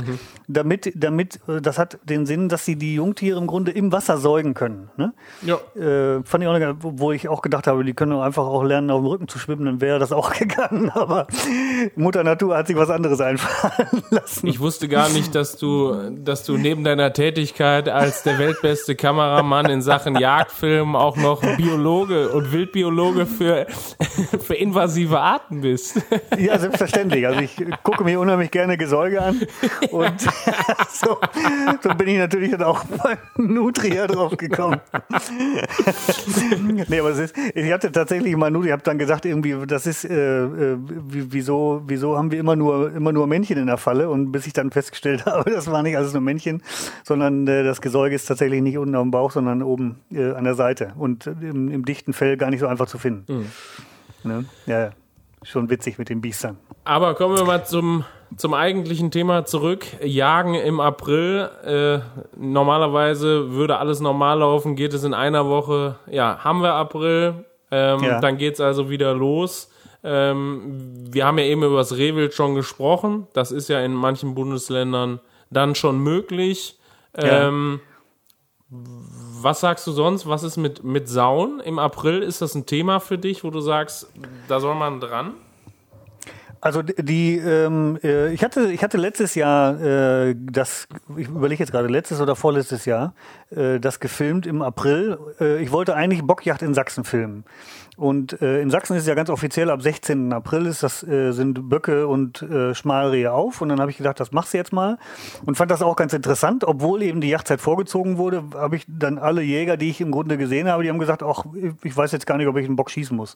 [0.47, 4.17] damit, damit, äh, das hat den Sinn, dass sie die Jungtiere im Grunde im Wasser
[4.17, 4.89] säugen können.
[4.97, 5.13] Ne?
[5.41, 5.55] Ja.
[5.79, 8.89] Äh, fand ich auch, nicht- wo ich auch gedacht habe, die können einfach auch lernen,
[8.91, 10.89] auf dem Rücken zu schwimmen, dann wäre das auch gegangen.
[10.91, 11.27] Aber
[11.95, 14.47] Mutter Natur hat sich was anderes einfallen lassen.
[14.47, 19.67] Ich wusste gar nicht, dass du, dass du neben deiner Tätigkeit als der weltbeste Kameramann
[19.69, 23.67] in Sachen Jagdfilm auch noch Biologe und Wildbiologe für,
[24.41, 26.01] für invasive Arten bist.
[26.37, 27.25] Ja, selbstverständlich.
[27.27, 29.41] Also ich gucke mir unheimlich gerne Gesäuge an.
[29.91, 30.21] Und
[30.91, 31.17] so,
[31.81, 34.79] so bin ich natürlich dann auch bei Nutria drauf gekommen.
[36.87, 39.87] nee, aber es ist, ich hatte tatsächlich mal Nutria, ich habe dann gesagt, irgendwie, das
[39.87, 43.77] ist, äh, äh, wie- wieso, wieso haben wir immer nur, immer nur Männchen in der
[43.77, 44.09] Falle?
[44.09, 46.61] Und bis ich dann festgestellt habe, das war nicht alles nur Männchen,
[47.03, 50.55] sondern äh, das Gesäuge ist tatsächlich nicht unten am Bauch, sondern oben äh, an der
[50.55, 53.51] Seite und im, im dichten Fell gar nicht so einfach zu finden.
[54.23, 54.45] Ne?
[54.65, 54.89] Ja, ja.
[55.43, 56.57] Schon witzig mit den Biestern.
[56.83, 58.03] Aber kommen wir mal zum,
[58.37, 59.85] zum eigentlichen Thema zurück.
[60.03, 61.49] Jagen im April.
[61.63, 61.99] Äh,
[62.37, 65.97] normalerweise würde alles normal laufen, geht es in einer Woche.
[66.09, 67.45] Ja, haben wir April.
[67.71, 68.19] Ähm, Ja.
[68.19, 69.71] Dann geht es also wieder los.
[70.03, 73.27] Ähm, wir haben ja eben über das Rehwild schon gesprochen.
[73.33, 75.19] Das ist ja in manchen Bundesländern
[75.51, 76.79] dann schon möglich.
[77.15, 77.49] Ja.
[79.43, 80.27] Was sagst du sonst?
[80.27, 82.21] Was ist mit, mit Sauen im April?
[82.21, 84.07] Ist das ein Thema für dich, wo du sagst,
[84.47, 85.33] da soll man dran?
[86.63, 91.71] Also die, ähm, äh, ich hatte, ich hatte letztes Jahr äh, das, ich überlege jetzt
[91.71, 93.15] gerade letztes oder vorletztes Jahr,
[93.49, 95.17] äh, das gefilmt im April.
[95.39, 97.45] Äh, ich wollte eigentlich Bockjacht in Sachsen filmen.
[98.01, 100.33] Und äh, in Sachsen ist es ja ganz offiziell, ab 16.
[100.33, 103.61] April ist das, äh, sind Böcke und äh, Schmalrehe auf.
[103.61, 104.97] Und dann habe ich gedacht, das machst du jetzt mal.
[105.45, 109.19] Und fand das auch ganz interessant, obwohl eben die Jagdzeit vorgezogen wurde, habe ich dann
[109.19, 111.45] alle Jäger, die ich im Grunde gesehen habe, die haben gesagt, ach,
[111.83, 113.35] ich weiß jetzt gar nicht, ob ich einen Bock schießen muss.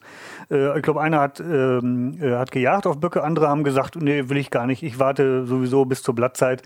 [0.50, 4.28] Äh, ich glaube, einer hat, ähm, äh, hat gejagt auf Böcke, andere haben gesagt, nee,
[4.28, 4.82] will ich gar nicht.
[4.82, 6.62] Ich warte sowieso bis zur Blattzeit.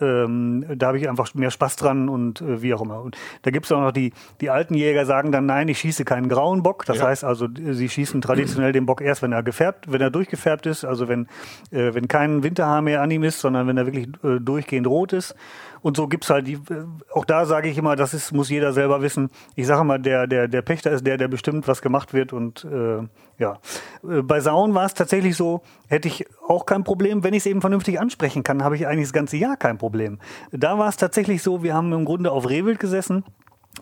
[0.00, 3.00] Ähm, da habe ich einfach mehr Spaß dran und äh, wie auch immer.
[3.02, 6.04] Und da gibt es auch noch die, die alten Jäger sagen dann, nein, ich schieße
[6.04, 6.84] keinen grauen Bock.
[6.86, 7.08] Das Ja.
[7.08, 10.84] heißt also, sie schießen traditionell den Bock erst, wenn er gefärbt, wenn er durchgefärbt ist,
[10.84, 11.26] also wenn,
[11.70, 15.12] äh, wenn kein Winterhaar mehr an ihm ist, sondern wenn er wirklich äh, durchgehend rot
[15.12, 15.34] ist.
[15.82, 18.72] Und so gibt's halt die, äh, auch da sage ich immer, das ist, muss jeder
[18.72, 19.30] selber wissen.
[19.54, 22.32] Ich sage mal, der, der, der Pächter ist der, der bestimmt, was gemacht wird.
[22.32, 23.02] Und äh,
[23.38, 23.58] ja.
[24.02, 27.24] Äh, Bei Sauen war es tatsächlich so, hätte ich auch kein Problem.
[27.24, 30.18] Wenn ich es eben vernünftig ansprechen kann, habe ich eigentlich das ganze Jahr kein Problem.
[30.52, 33.24] Da war es tatsächlich so, wir haben im Grunde auf Rehwild gesessen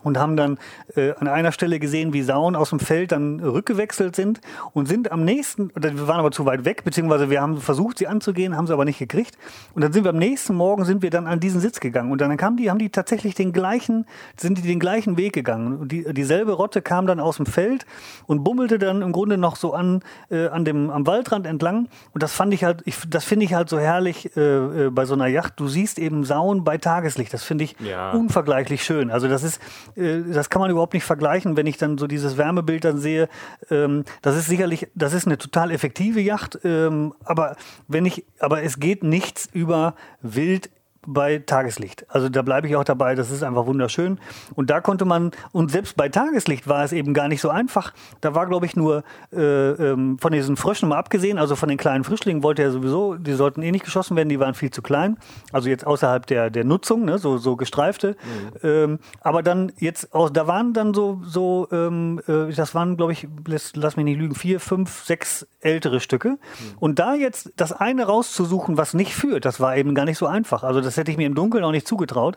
[0.03, 0.59] und haben dann
[0.95, 4.39] äh, an einer Stelle gesehen, wie Sauen aus dem Feld dann rückgewechselt sind
[4.73, 8.07] und sind am nächsten, wir waren aber zu weit weg, beziehungsweise wir haben versucht, sie
[8.07, 9.35] anzugehen, haben sie aber nicht gekriegt.
[9.73, 12.21] Und dann sind wir am nächsten Morgen sind wir dann an diesen Sitz gegangen und
[12.21, 14.05] dann kamen die, haben die tatsächlich den gleichen,
[14.37, 15.77] sind die den gleichen Weg gegangen.
[15.79, 17.85] Und die, dieselbe Rotte kam dann aus dem Feld
[18.27, 21.89] und bummelte dann im Grunde noch so an, äh, an dem, am Waldrand entlang.
[22.13, 25.05] Und das fand ich halt, ich, das finde ich halt so herrlich äh, äh, bei
[25.05, 25.59] so einer Yacht.
[25.59, 27.33] Du siehst eben Sauen bei Tageslicht.
[27.33, 28.11] Das finde ich Ja.
[28.11, 29.09] unvergleichlich schön.
[29.09, 29.59] Also das ist,
[29.95, 33.29] das kann man überhaupt nicht vergleichen, wenn ich dann so dieses Wärmebild dann sehe.
[33.69, 37.55] Ähm, das ist sicherlich, das ist eine total effektive Yacht, ähm, aber
[37.87, 40.69] wenn ich, aber es geht nichts über Wild
[41.13, 42.05] bei Tageslicht.
[42.09, 44.19] Also da bleibe ich auch dabei, das ist einfach wunderschön.
[44.55, 47.93] Und da konnte man, und selbst bei Tageslicht war es eben gar nicht so einfach.
[48.21, 51.77] Da war, glaube ich, nur äh, ähm, von diesen Fröschen mal abgesehen, also von den
[51.77, 54.81] kleinen Frischlingen wollte er sowieso, die sollten eh nicht geschossen werden, die waren viel zu
[54.81, 55.17] klein.
[55.51, 58.15] Also jetzt außerhalb der, der Nutzung, ne, so, so gestreifte.
[58.63, 63.13] Ähm, aber dann jetzt, aus, da waren dann so, so ähm, äh, das waren, glaube
[63.13, 66.37] ich, lass, lass mich nicht lügen, vier, fünf, sechs ältere Stücke.
[66.79, 70.27] Und da jetzt das eine rauszusuchen, was nicht führt, das war eben gar nicht so
[70.27, 70.63] einfach.
[70.63, 72.35] Also das hätte ich mir im Dunkeln auch nicht zugetraut.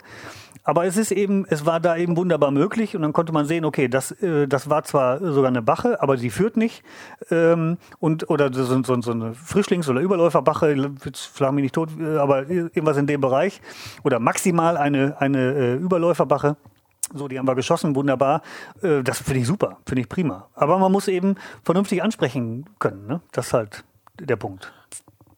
[0.64, 3.64] Aber es ist eben, es war da eben wunderbar möglich und dann konnte man sehen,
[3.64, 6.84] okay, das, äh, das war zwar sogar eine Bache, aber sie führt nicht.
[7.30, 10.76] Ähm, und, oder so, so, so eine Frischlings- oder Überläuferbache,
[11.14, 13.60] schlag mich nicht tot, äh, aber irgendwas in dem Bereich.
[14.04, 16.56] Oder maximal eine, eine äh, Überläuferbache.
[17.12, 18.42] So, die haben wir geschossen, wunderbar.
[18.82, 20.48] Äh, das finde ich super, finde ich prima.
[20.54, 23.06] Aber man muss eben vernünftig ansprechen können.
[23.08, 23.20] Ne?
[23.32, 23.84] Das ist halt
[24.20, 24.72] der Punkt.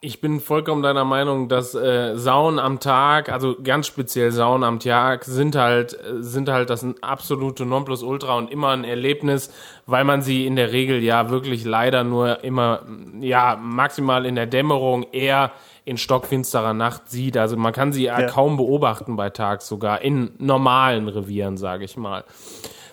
[0.04, 4.78] Ich bin vollkommen deiner Meinung, dass äh, Sauen am Tag, also ganz speziell Sauen am
[4.78, 9.50] Tag, sind halt sind halt das absolute Nonplusultra und immer ein Erlebnis,
[9.86, 12.82] weil man sie in der Regel ja wirklich leider nur immer
[13.20, 15.52] ja maximal in der Dämmerung eher
[15.86, 17.36] in stockfinsterer Nacht sieht.
[17.36, 21.96] Also man kann sie ja, kaum beobachten bei Tag sogar in normalen Revieren, sage ich
[21.96, 22.24] mal.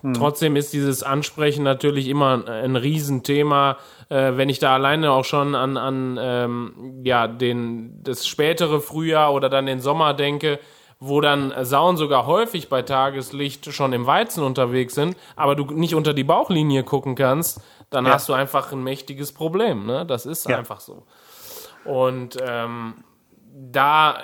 [0.01, 0.13] Hm.
[0.13, 3.77] Trotzdem ist dieses Ansprechen natürlich immer ein Riesenthema
[4.11, 9.33] äh, wenn ich da alleine auch schon an, an ähm, ja, den, das spätere Frühjahr
[9.33, 10.59] oder dann den Sommer denke,
[10.99, 15.95] wo dann Sauen sogar häufig bei Tageslicht schon im Weizen unterwegs sind, aber du nicht
[15.95, 18.11] unter die Bauchlinie gucken kannst, dann ja.
[18.11, 19.85] hast du einfach ein mächtiges Problem.
[19.85, 20.05] Ne?
[20.05, 20.57] Das ist ja.
[20.57, 21.05] einfach so.
[21.85, 22.95] Und ähm,
[23.53, 24.17] da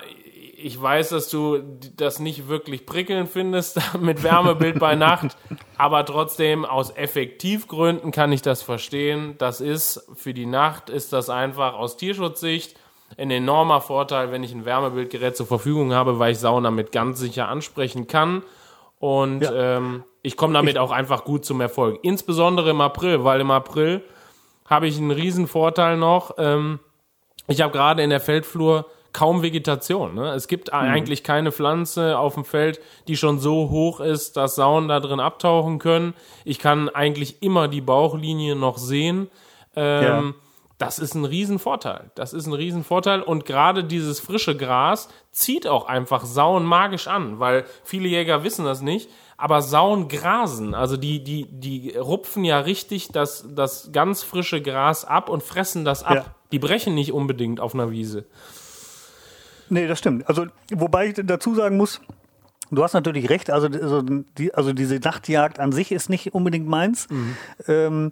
[0.60, 1.62] ich weiß, dass du
[1.96, 5.38] das nicht wirklich prickelnd findest mit Wärmebild bei Nacht,
[5.78, 9.36] aber trotzdem aus Effektivgründen kann ich das verstehen.
[9.38, 12.78] Das ist für die Nacht ist das einfach aus Tierschutzsicht
[13.18, 17.20] ein enormer Vorteil, wenn ich ein Wärmebildgerät zur Verfügung habe, weil ich Sauna mit ganz
[17.20, 18.44] sicher ansprechen kann
[19.00, 19.78] und ja.
[19.78, 22.00] ähm, ich komme damit ich auch einfach gut zum Erfolg.
[22.02, 24.04] Insbesondere im April, weil im April
[24.66, 26.36] habe ich einen riesen Vorteil noch.
[26.38, 26.80] Ähm,
[27.48, 30.16] ich habe gerade in der Feldflur kaum Vegetation.
[30.16, 30.34] Ne?
[30.34, 30.80] Es gibt mhm.
[30.80, 35.20] eigentlich keine Pflanze auf dem Feld, die schon so hoch ist, dass Sauen da drin
[35.20, 36.14] abtauchen können.
[36.46, 39.30] Ich kann eigentlich immer die Bauchlinie noch sehen.
[39.76, 40.34] Ähm, ja.
[40.78, 42.12] Das ist ein Riesenvorteil.
[42.14, 43.24] Das ist ein Riesenvorteil.
[43.24, 48.64] Und gerade dieses frische Gras zieht auch einfach Sauen magisch an, weil viele Jäger wissen
[48.64, 49.10] das nicht.
[49.38, 55.06] Aber Sauen grasen, also die, die, die rupfen ja richtig das, das ganz frische Gras
[55.06, 56.16] ab und fressen das ab.
[56.16, 56.26] Ja.
[56.52, 58.26] Die brechen nicht unbedingt auf einer Wiese.
[59.70, 60.28] Nee, das stimmt.
[60.28, 62.02] Also, wobei ich dazu sagen muss,
[62.70, 66.68] Du hast natürlich recht, also, also, die, also diese Nachtjagd an sich ist nicht unbedingt
[66.68, 67.08] meins.
[67.10, 67.38] Mhm.
[67.68, 68.12] Ähm,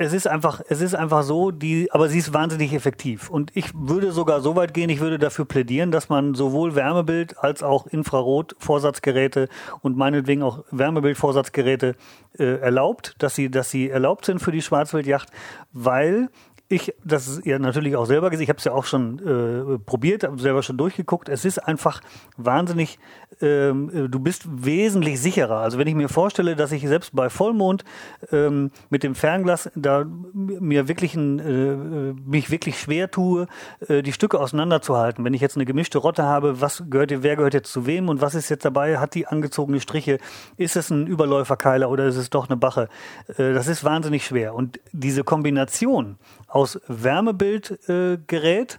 [0.00, 3.28] es ist einfach, es ist einfach so, die, aber sie ist wahnsinnig effektiv.
[3.28, 7.36] Und ich würde sogar so weit gehen, ich würde dafür plädieren, dass man sowohl Wärmebild
[7.38, 9.48] als auch Infrarot-Vorsatzgeräte
[9.80, 11.96] und meinetwegen auch Wärmebild-Vorsatzgeräte
[12.38, 15.30] äh, erlaubt, dass sie, dass sie erlaubt sind für die Schwarzwildjacht,
[15.72, 16.28] weil
[16.70, 19.78] ich, das ist ja natürlich auch selber gesehen, ich habe es ja auch schon äh,
[19.78, 21.30] probiert, habe selber schon durchgeguckt.
[21.30, 22.02] Es ist einfach
[22.36, 22.98] wahnsinnig,
[23.40, 25.60] ähm, äh, du bist wesentlich sicherer.
[25.60, 27.84] Also wenn ich mir vorstelle, dass ich selbst bei Vollmond
[28.32, 30.04] ähm, mit dem Fernglas da
[30.34, 33.46] mir wirklich ein, äh, mich wirklich schwer tue,
[33.88, 35.24] äh, die Stücke auseinanderzuhalten.
[35.24, 38.20] Wenn ich jetzt eine gemischte Rotte habe, was gehört, wer gehört jetzt zu wem und
[38.20, 38.98] was ist jetzt dabei?
[38.98, 40.18] Hat die angezogene Striche?
[40.58, 42.90] Ist es ein Überläuferkeiler oder ist es doch eine Bache?
[43.38, 44.54] Äh, das ist wahnsinnig schwer.
[44.54, 46.18] Und diese Kombination
[46.48, 48.78] aus Wärmebildgerät, äh,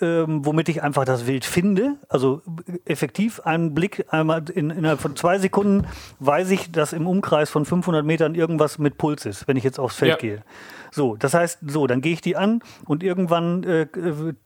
[0.00, 1.96] ähm, womit ich einfach das Wild finde.
[2.08, 2.42] Also
[2.84, 5.86] effektiv einen Blick einmal in, innerhalb von zwei Sekunden
[6.18, 9.78] weiß ich, dass im Umkreis von 500 Metern irgendwas mit Puls ist, wenn ich jetzt
[9.78, 10.16] aufs Feld ja.
[10.16, 10.42] gehe.
[10.90, 13.88] So, das heißt, so, dann gehe ich die an und irgendwann äh,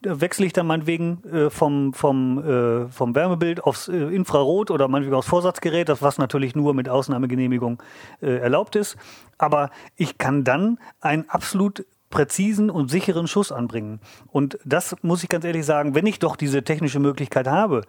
[0.00, 5.14] wechsle ich dann meinetwegen äh, vom, vom, äh, vom Wärmebild aufs äh, Infrarot oder meinetwegen
[5.14, 7.82] aufs Vorsatzgerät, das was natürlich nur mit Ausnahmegenehmigung
[8.22, 8.96] äh, erlaubt ist.
[9.36, 14.00] Aber ich kann dann ein absolut präzisen und sicheren Schuss anbringen.
[14.28, 17.82] Und das muss ich ganz ehrlich sagen, wenn ich doch diese technische Möglichkeit habe,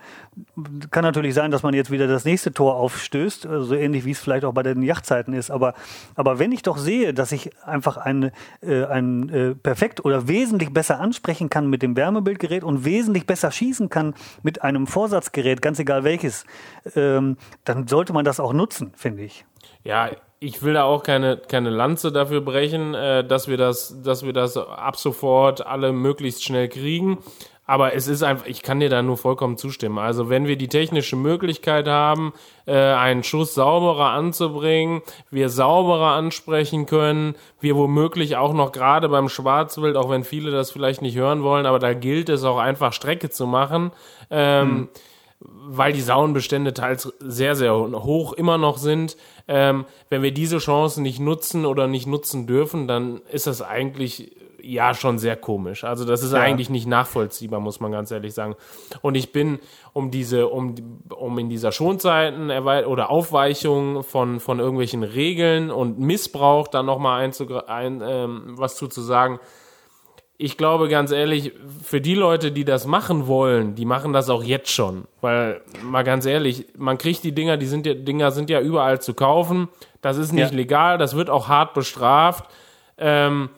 [0.91, 4.12] kann natürlich sein, dass man jetzt wieder das nächste Tor aufstößt, so also ähnlich wie
[4.12, 5.51] es vielleicht auch bei den Yachtzeiten ist.
[5.51, 5.73] Aber,
[6.15, 10.73] aber wenn ich doch sehe, dass ich einfach ein, äh, ein äh, perfekt oder wesentlich
[10.73, 15.79] besser ansprechen kann mit dem Wärmebildgerät und wesentlich besser schießen kann mit einem Vorsatzgerät, ganz
[15.79, 16.45] egal welches,
[16.95, 19.45] ähm, dann sollte man das auch nutzen, finde ich.
[19.84, 24.25] Ja, ich will da auch keine, keine Lanze dafür brechen, äh, dass wir das, dass
[24.25, 27.17] wir das ab sofort alle möglichst schnell kriegen.
[27.65, 29.99] Aber es ist einfach, ich kann dir da nur vollkommen zustimmen.
[29.99, 32.34] Also wenn wir die technische Möglichkeit haben,
[32.65, 39.30] äh, einen Schuss sauberer anzubringen, wir sauberer ansprechen können, wir womöglich auch noch gerade beim
[39.30, 42.91] Schwarzwild, auch wenn viele das vielleicht nicht hören wollen, aber da gilt es auch einfach
[42.91, 43.91] Strecke zu machen.
[44.32, 44.89] Ähm, hm
[45.39, 49.15] weil die Saunenbestände teils sehr, sehr hoch immer noch sind.
[49.47, 54.36] Ähm, wenn wir diese Chancen nicht nutzen oder nicht nutzen dürfen, dann ist das eigentlich
[54.62, 55.86] ja schon sehr komisch.
[55.86, 56.39] Also das ist ja.
[56.39, 58.56] eigentlich nicht nachvollziehbar, muss man ganz ehrlich sagen.
[59.02, 59.60] Und ich bin
[59.93, 60.75] um diese, um,
[61.10, 67.30] um in dieser Schonzeiten oder Aufweichung von, von irgendwelchen Regeln und Missbrauch dann nochmal
[67.67, 69.39] ein, ähm, was zu, zu sagen,
[70.41, 71.52] ich glaube ganz ehrlich,
[71.84, 75.04] für die Leute, die das machen wollen, die machen das auch jetzt schon.
[75.19, 79.02] Weil, mal ganz ehrlich, man kriegt die Dinger, die sind ja, Dinger sind ja überall
[79.02, 79.67] zu kaufen.
[80.02, 80.56] Das ist nicht ja.
[80.56, 82.49] legal, das wird auch hart bestraft.
[82.97, 83.49] Ähm,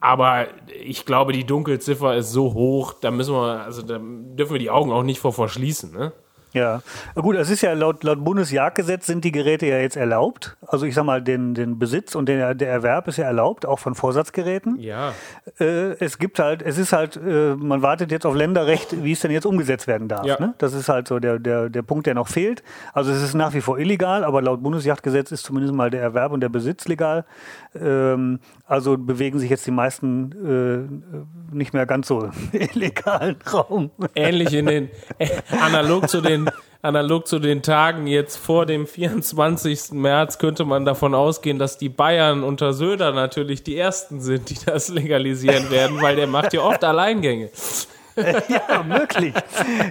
[0.00, 0.46] aber
[0.82, 4.70] ich glaube, die Dunkelziffer ist so hoch, da müssen wir, also da dürfen wir die
[4.70, 6.12] Augen auch nicht vor verschließen, ne?
[6.52, 6.82] Ja,
[7.14, 10.56] gut, es ist ja laut, laut Bundesjagdgesetz sind die Geräte ja jetzt erlaubt.
[10.66, 13.78] Also ich sag mal, den, den Besitz und den, der Erwerb ist ja erlaubt, auch
[13.78, 14.78] von Vorsatzgeräten.
[14.78, 15.12] Ja.
[15.60, 19.20] Äh, es gibt halt, es ist halt, äh, man wartet jetzt auf Länderrecht, wie es
[19.20, 20.24] denn jetzt umgesetzt werden darf.
[20.24, 20.40] Ja.
[20.40, 20.54] Ne?
[20.58, 22.62] Das ist halt so der, der, der Punkt, der noch fehlt.
[22.94, 26.32] Also es ist nach wie vor illegal, aber laut Bundesjagdgesetz ist zumindest mal der Erwerb
[26.32, 27.26] und der Besitz legal.
[27.78, 30.32] Ähm, also bewegen sich jetzt die meisten
[31.52, 33.90] äh, nicht mehr ganz so illegalen Raum.
[34.14, 35.28] Ähnlich in den, äh,
[35.60, 36.45] analog zu den
[36.82, 39.92] analog zu den Tagen jetzt vor dem 24.
[39.92, 44.58] März könnte man davon ausgehen, dass die Bayern unter Söder natürlich die ersten sind, die
[44.64, 47.50] das legalisieren werden, weil der macht ja oft Alleingänge.
[48.48, 49.34] ja, möglich.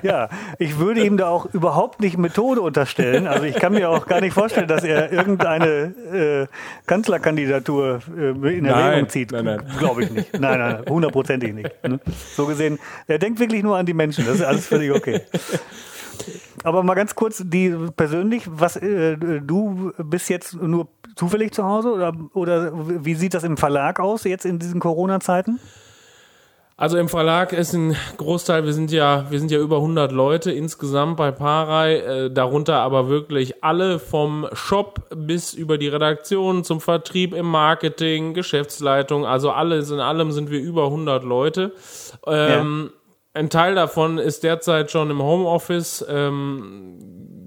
[0.01, 3.27] Ja, ich würde ihm da auch überhaupt nicht Methode unterstellen.
[3.27, 6.47] Also ich kann mir auch gar nicht vorstellen, dass er irgendeine äh,
[6.87, 9.31] Kanzlerkandidatur äh, in Erwägung zieht.
[9.31, 9.61] nein, nein.
[9.77, 10.39] Glaube ich nicht.
[10.39, 11.83] Nein, nein, hundertprozentig nicht.
[11.83, 11.99] Ne?
[12.35, 14.25] So gesehen, er denkt wirklich nur an die Menschen.
[14.25, 15.21] Das ist alles völlig okay.
[16.63, 21.91] Aber mal ganz kurz, die persönlich, was äh, du bist jetzt nur zufällig zu Hause
[21.93, 22.71] oder, oder
[23.05, 25.59] wie sieht das im Verlag aus jetzt in diesen Corona-Zeiten?
[26.77, 30.51] Also im Verlag ist ein Großteil, wir sind ja, wir sind ja über 100 Leute
[30.51, 36.81] insgesamt bei Parei, äh, darunter aber wirklich alle vom Shop bis über die Redaktion zum
[36.81, 41.71] Vertrieb im Marketing, Geschäftsleitung, also alles in allem sind wir über 100 Leute.
[42.27, 42.91] Ähm,
[43.35, 46.05] Ein Teil davon ist derzeit schon im Homeoffice.
[46.07, 46.95] Ähm,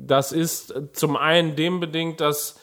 [0.06, 2.60] das ist zum einen dem bedingt, dass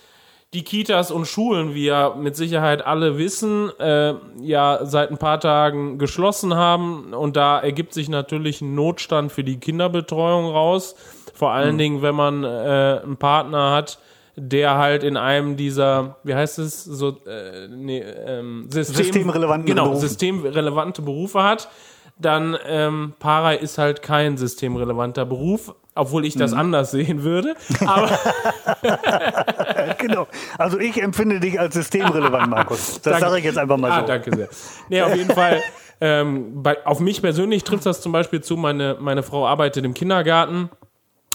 [0.53, 5.39] die Kitas und Schulen, wie ja mit Sicherheit alle wissen, äh, ja seit ein paar
[5.39, 7.15] Tagen geschlossen haben.
[7.15, 10.95] Und da ergibt sich natürlich ein Notstand für die Kinderbetreuung raus.
[11.33, 13.97] Vor allen Dingen, wenn man äh, einen Partner hat,
[14.35, 19.85] der halt in einem dieser, wie heißt es, so äh, nee, ähm, System, Systemrelevanten genau,
[19.85, 20.07] Berufe.
[20.07, 21.69] systemrelevante Berufe hat,
[22.17, 27.55] dann ähm, Parei ist halt kein systemrelevanter Beruf, obwohl ich das anders sehen würde.
[27.85, 28.09] Aber
[29.97, 30.27] Genau.
[30.57, 33.01] Also ich empfinde dich als systemrelevant, Markus.
[33.01, 34.07] Das sage ich jetzt einfach mal Ah, so.
[34.07, 34.49] danke sehr.
[34.89, 35.61] Nee, auf jeden Fall.
[36.01, 38.57] Ähm, bei, auf mich persönlich trifft das zum Beispiel zu.
[38.57, 40.69] Meine, meine Frau arbeitet im Kindergarten.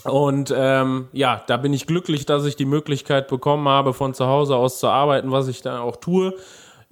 [0.05, 4.27] Und ähm, ja, da bin ich glücklich, dass ich die Möglichkeit bekommen habe, von zu
[4.27, 6.35] Hause aus zu arbeiten, was ich dann auch tue.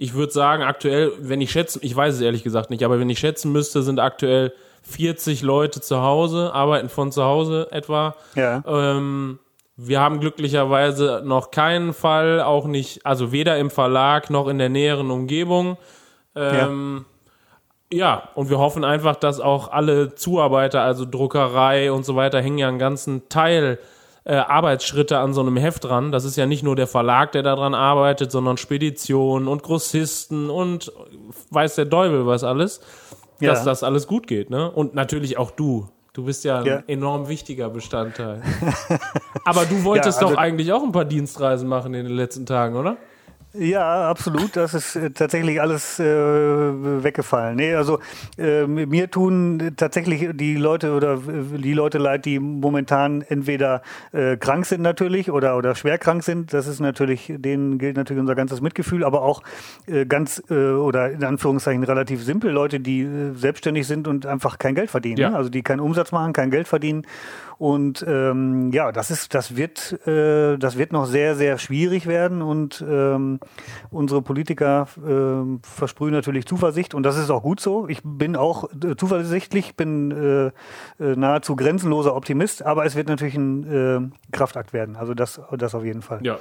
[0.01, 3.11] Ich würde sagen, aktuell, wenn ich schätzen, ich weiß es ehrlich gesagt nicht, aber wenn
[3.11, 8.15] ich schätzen müsste, sind aktuell 40 Leute zu Hause, arbeiten von zu Hause etwa.
[8.37, 8.63] Ja.
[8.67, 9.41] Ähm,
[9.77, 14.69] wir haben glücklicherweise noch keinen Fall, auch nicht, also weder im Verlag noch in der
[14.69, 15.79] näheren Umgebung.
[16.37, 17.05] Ähm,
[17.93, 18.29] ja.
[18.37, 22.69] und wir hoffen einfach, dass auch alle Zuarbeiter, also Druckerei und so weiter, hängen ja
[22.69, 23.81] einen ganzen Teil
[24.29, 26.13] äh, Arbeitsschritte an so einem Heft dran.
[26.13, 30.93] Das ist ja nicht nur der Verlag, der daran arbeitet, sondern Speditionen und Grossisten und
[31.51, 32.81] weiß der Teufel was alles,
[33.41, 33.51] Ja.
[33.53, 34.51] dass das alles gut geht.
[34.51, 34.71] Ne?
[34.71, 35.89] Und natürlich auch du.
[36.13, 36.83] Du bist ja ein Ja.
[36.89, 38.43] enorm wichtiger Bestandteil.
[39.45, 42.45] Aber du wolltest Ja, also- doch eigentlich auch ein paar Dienstreisen machen in den letzten
[42.47, 42.97] Tagen, oder?
[43.55, 44.57] Ja, absolut.
[44.57, 47.57] Das ist äh, tatsächlich alles äh, weggefallen.
[47.57, 47.99] Nee, also
[48.37, 53.83] äh, mir tun tatsächlich die Leute oder äh, die Leute leid, die momentan entweder
[54.13, 56.53] äh, krank sind natürlich oder oder schwer krank sind.
[56.53, 59.43] Das ist natürlich, denen gilt natürlich unser ganzes Mitgefühl, aber auch
[59.87, 64.59] äh, ganz äh, oder in Anführungszeichen relativ simpel Leute, die äh, selbstständig sind und einfach
[64.59, 65.19] kein Geld verdienen.
[65.19, 65.31] Ja.
[65.31, 65.37] Ne?
[65.37, 67.07] Also die keinen Umsatz machen, kein Geld verdienen.
[67.59, 72.41] Und ähm, ja, das ist, das wird, äh, das wird noch sehr, sehr schwierig werden.
[72.41, 73.41] Und ähm,
[73.91, 77.89] unsere Politiker ähm, versprühen natürlich Zuversicht und das ist auch gut so.
[77.89, 80.47] Ich bin auch äh, zuversichtlich, bin äh,
[81.03, 84.95] äh, nahezu grenzenloser Optimist, aber es wird natürlich ein äh, Kraftakt werden.
[84.95, 86.21] Also das, das auf jeden Fall.
[86.23, 86.39] Ja.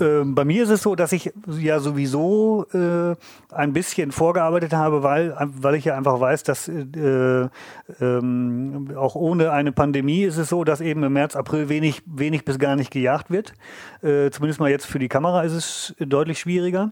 [0.00, 3.16] Ähm, bei mir ist es so, dass ich ja sowieso äh,
[3.52, 7.48] ein bisschen vorgearbeitet habe, weil, weil ich ja einfach weiß, dass äh,
[8.00, 12.44] ähm, auch ohne eine Pandemie ist es so, dass eben im März, April wenig, wenig
[12.44, 13.54] bis gar nicht gejagt wird.
[14.02, 16.90] Äh, zumindest mal jetzt für die Kamera ist es deutlich schwieriger.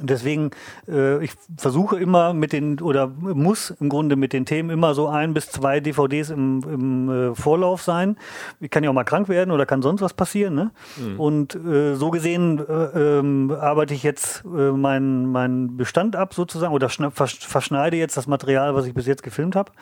[0.00, 0.52] Deswegen,
[0.88, 5.06] äh, ich versuche immer mit den, oder muss im Grunde mit den Themen immer so
[5.06, 8.16] ein bis zwei DVDs im, im äh, Vorlauf sein.
[8.60, 10.54] Ich kann ja auch mal krank werden oder kann sonst was passieren.
[10.54, 10.70] Ne?
[11.18, 16.72] Und äh, so gesehen äh, ähm, arbeite ich jetzt äh, meinen meinen Bestand ab sozusagen
[16.72, 19.72] oder verschneide jetzt das Material, was ich bis jetzt gefilmt habe.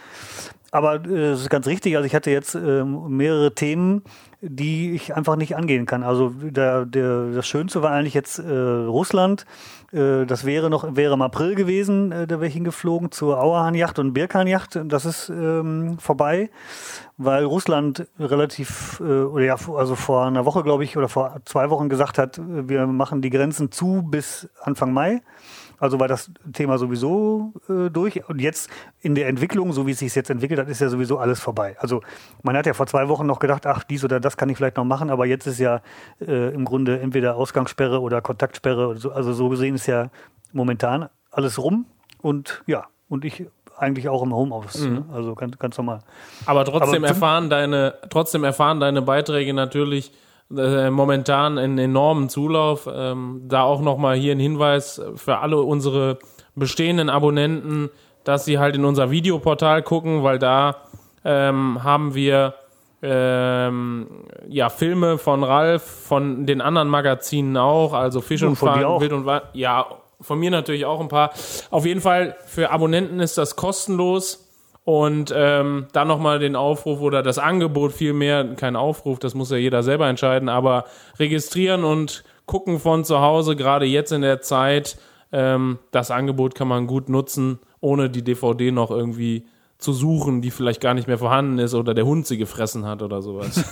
[0.71, 4.03] Aber äh, es ist ganz richtig, also ich hatte jetzt ähm, mehrere Themen,
[4.41, 6.03] die ich einfach nicht angehen kann.
[6.03, 9.45] Also der, der, das Schönste war eigentlich jetzt äh, Russland.
[9.93, 13.99] Äh, das wäre noch wäre im April gewesen, äh, da wäre ich hingeflogen zur Auerhahnjacht
[13.99, 14.81] und Birkanjacht.
[14.85, 16.51] Das ist ähm, vorbei,
[17.17, 21.69] weil Russland relativ, äh, oder ja, also vor einer Woche, glaube ich, oder vor zwei
[21.71, 25.23] Wochen gesagt hat, äh, wir machen die Grenzen zu bis Anfang Mai.
[25.81, 28.29] Also war das Thema sowieso äh, durch.
[28.29, 31.19] Und jetzt in der Entwicklung, so wie es sich jetzt entwickelt hat, ist ja sowieso
[31.19, 31.75] alles vorbei.
[31.81, 32.03] Also
[32.43, 34.77] man hat ja vor zwei Wochen noch gedacht, ach, dies oder das kann ich vielleicht
[34.77, 35.81] noch machen, aber jetzt ist ja
[36.21, 38.89] äh, im Grunde entweder Ausgangssperre oder Kontaktsperre.
[38.89, 39.11] Oder so.
[39.11, 40.11] Also so gesehen ist ja
[40.53, 41.87] momentan alles rum.
[42.21, 43.47] Und ja, und ich
[43.79, 44.83] eigentlich auch im Homeoffice.
[44.83, 44.95] Mhm.
[44.95, 45.05] Ne?
[45.13, 46.01] Also ganz, ganz normal.
[46.45, 50.13] Aber trotzdem Aber erfahren deine, trotzdem erfahren deine Beiträge natürlich
[50.57, 52.89] äh, momentan einen enormen Zulauf.
[52.93, 56.19] Ähm, da auch nochmal hier ein Hinweis für alle unsere
[56.55, 57.91] bestehenden Abonnenten,
[58.25, 60.77] dass sie halt in unser Videoportal gucken, weil da
[61.25, 62.55] ähm, haben wir
[63.03, 64.07] ähm,
[64.49, 69.13] ja Filme von Ralf, von den anderen Magazinen auch, also Fisch und, und Fang, Wild
[69.13, 69.87] und Wa ja
[70.21, 71.31] von mir natürlich auch ein paar.
[71.71, 74.50] Auf jeden Fall für Abonnenten ist das kostenlos.
[74.91, 79.57] Und ähm, dann nochmal den Aufruf oder das Angebot vielmehr, kein Aufruf, das muss ja
[79.57, 80.85] jeder selber entscheiden, aber
[81.17, 84.99] registrieren und gucken von zu Hause, gerade jetzt in der Zeit.
[85.31, 89.47] Ähm, das Angebot kann man gut nutzen, ohne die DVD noch irgendwie
[89.79, 93.01] zu suchen, die vielleicht gar nicht mehr vorhanden ist oder der Hund sie gefressen hat
[93.01, 93.65] oder sowas.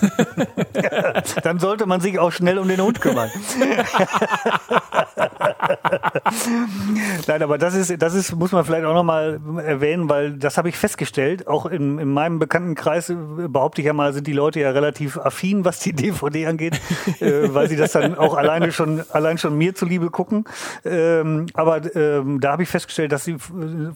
[1.42, 3.28] Dann sollte man sich auch schnell um den Hund kümmern.
[7.26, 10.68] Nein, aber das ist, das ist, muss man vielleicht auch nochmal erwähnen, weil das habe
[10.68, 11.46] ich festgestellt.
[11.48, 13.12] Auch in, in meinem Bekanntenkreis
[13.48, 16.80] behaupte ich ja mal, sind die Leute ja relativ affin, was die DVD angeht,
[17.20, 20.44] äh, weil sie das dann auch alleine schon, allein schon mir zuliebe gucken.
[20.84, 23.36] Ähm, aber ähm, da habe ich festgestellt, dass sie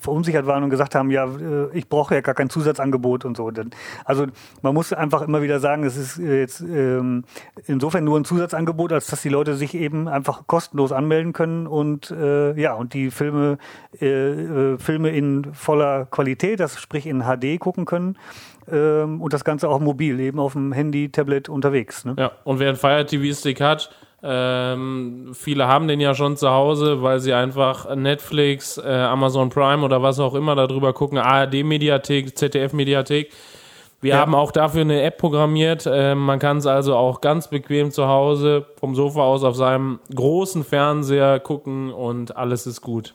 [0.01, 3.51] verunsichert waren und gesagt haben, ja, äh, ich brauche ja gar kein Zusatzangebot und so.
[4.05, 4.27] Also
[4.63, 7.25] man muss einfach immer wieder sagen, es ist äh, jetzt ähm,
[7.67, 12.11] insofern nur ein Zusatzangebot, als dass die Leute sich eben einfach kostenlos anmelden können und
[12.11, 13.59] äh, ja und die Filme
[14.01, 18.17] äh, äh Filme in voller Qualität, das sprich in HD gucken können
[18.71, 22.05] ähm, und das Ganze auch mobil, eben auf dem Handy, Tablet unterwegs.
[22.05, 22.15] Ne?
[22.19, 23.91] Ja, und wer einen Fire TV Stick hat,
[24.23, 29.85] ähm, viele haben den ja schon zu Hause, weil sie einfach Netflix, äh, Amazon Prime
[29.85, 33.31] oder was auch immer darüber gucken, ARD-Mediathek, ZDF-Mediathek.
[34.03, 34.19] Wir ja.
[34.19, 35.87] haben auch dafür eine App programmiert.
[35.87, 40.01] Äh, man kann es also auch ganz bequem zu Hause vom Sofa aus auf seinem
[40.15, 43.15] großen Fernseher gucken und alles ist gut.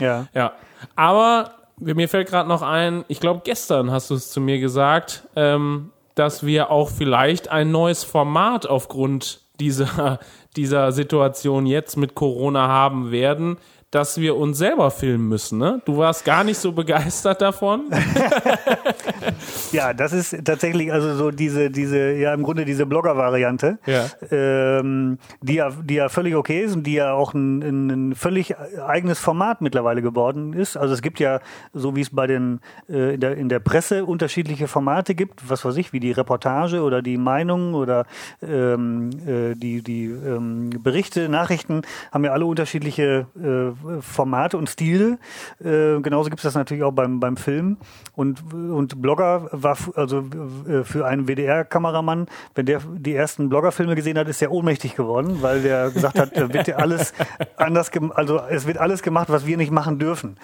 [0.00, 0.26] Ja.
[0.34, 0.52] Ja.
[0.96, 5.22] Aber mir fällt gerade noch ein, ich glaube gestern hast du es zu mir gesagt,
[5.36, 10.18] ähm, dass wir auch vielleicht ein neues Format aufgrund dieser,
[10.56, 13.56] dieser Situation jetzt mit Corona haben werden,
[13.90, 15.58] dass wir uns selber filmen müssen.
[15.58, 15.80] Ne?
[15.86, 17.90] Du warst gar nicht so begeistert davon.
[19.72, 24.06] ja, das ist tatsächlich also so diese, diese, ja im Grunde diese Blogger-Variante, ja.
[24.30, 28.54] ähm, die ja, die ja völlig okay ist und die ja auch ein, ein völlig
[28.58, 30.76] eigenes Format mittlerweile geworden ist.
[30.76, 31.40] Also es gibt ja,
[31.72, 35.64] so wie es bei den äh, in, der, in der Presse unterschiedliche Formate gibt, was
[35.64, 38.04] weiß ich, wie die Reportage oder die Meinung oder
[38.42, 41.82] ähm, äh, die, die ähm, Berichte, Nachrichten
[42.12, 45.18] haben ja alle unterschiedliche äh, Formate und Stile.
[45.60, 47.76] Äh, genauso gibt es das natürlich auch beim, beim Film.
[48.14, 50.24] Und, und Blogger war also
[50.68, 55.38] äh, für einen WDR-Kameramann, wenn der die ersten Blogger-Filme gesehen hat, ist er ohnmächtig geworden,
[55.40, 57.12] weil der gesagt hat, wird ja alles
[57.56, 60.36] anders also es wird alles gemacht, was wir nicht machen dürfen.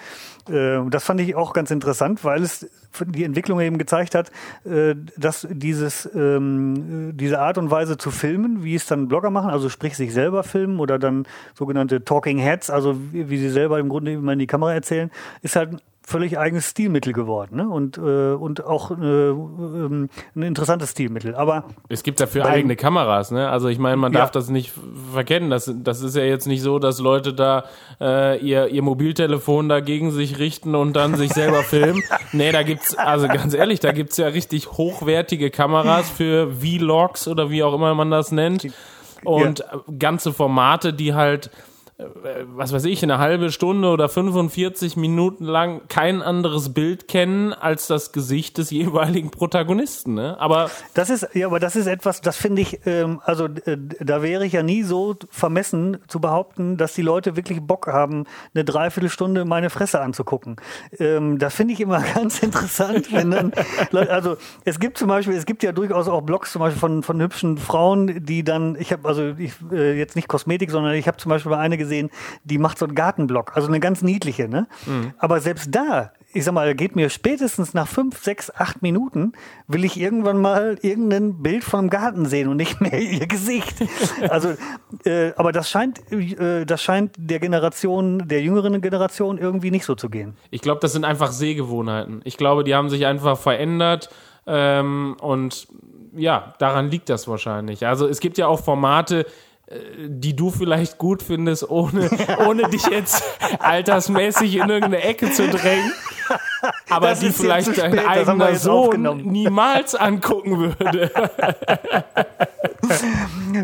[0.49, 2.69] Äh, das fand ich auch ganz interessant, weil es
[3.05, 4.31] die Entwicklung eben gezeigt hat,
[4.65, 9.49] äh, dass dieses, ähm, diese Art und Weise zu filmen, wie es dann Blogger machen,
[9.49, 13.89] also sprich sich selber filmen oder dann sogenannte Talking Heads, also wie sie selber im
[13.89, 17.67] Grunde immer in die Kamera erzählen, ist halt völlig eigenes Stilmittel geworden ne?
[17.67, 21.35] und, äh, und auch äh, ähm, ein interessantes Stilmittel.
[21.35, 23.49] Aber es gibt dafür eigene Kameras, ne?
[23.49, 24.33] Also ich meine, man darf ja.
[24.33, 24.71] das nicht
[25.11, 25.49] verkennen.
[25.49, 27.65] Das, das ist ja jetzt nicht so, dass Leute da
[27.99, 32.03] äh, ihr, ihr Mobiltelefon da gegen sich richten und dann sich selber filmen.
[32.33, 37.49] Nee, da gibt's, also ganz ehrlich, da gibt's ja richtig hochwertige Kameras für Vlogs oder
[37.49, 38.67] wie auch immer man das nennt.
[39.23, 39.81] Und ja.
[39.97, 41.49] ganze Formate, die halt
[41.97, 47.87] was weiß ich, eine halbe Stunde oder 45 Minuten lang kein anderes Bild kennen als
[47.87, 50.15] das Gesicht des jeweiligen Protagonisten.
[50.15, 50.35] Ne?
[50.37, 54.21] Aber das ist ja, aber das ist etwas, das finde ich, ähm, also äh, da
[54.21, 58.65] wäre ich ja nie so vermessen zu behaupten, dass die Leute wirklich Bock haben, eine
[58.65, 60.57] Dreiviertelstunde meine Fresse anzugucken.
[60.99, 63.53] Ähm, das finde ich immer ganz interessant, wenn dann,
[64.09, 64.35] also
[64.65, 67.57] es gibt zum Beispiel, es gibt ja durchaus auch Blogs zum Beispiel von von hübschen
[67.57, 71.29] Frauen, die dann, ich habe also ich äh, jetzt nicht Kosmetik, sondern ich habe zum
[71.29, 72.09] Beispiel eine gesehen,
[72.43, 74.67] die macht so einen Gartenblock, also eine ganz niedliche, ne?
[74.85, 75.13] Mhm.
[75.17, 79.33] Aber selbst da, ich sag mal, geht mir spätestens nach fünf, sechs, acht Minuten,
[79.67, 83.75] will ich irgendwann mal irgendein Bild vom Garten sehen und nicht mehr ihr Gesicht.
[84.29, 84.55] Also,
[85.05, 89.95] äh, aber das scheint, äh, das scheint der Generation, der jüngeren Generation irgendwie nicht so
[89.95, 90.35] zu gehen.
[90.51, 92.21] Ich glaube, das sind einfach Sehgewohnheiten.
[92.23, 94.09] Ich glaube, die haben sich einfach verändert
[94.47, 95.67] ähm, und
[96.15, 97.85] ja, daran liegt das wahrscheinlich.
[97.85, 99.25] Also es gibt ja auch Formate,
[100.07, 102.09] die du vielleicht gut findest, ohne,
[102.47, 103.23] ohne dich jetzt
[103.59, 105.91] altersmäßig in irgendeine Ecke zu drängen.
[106.89, 111.11] Aber Das die vielleicht dein eigener Sohn niemals angucken würde.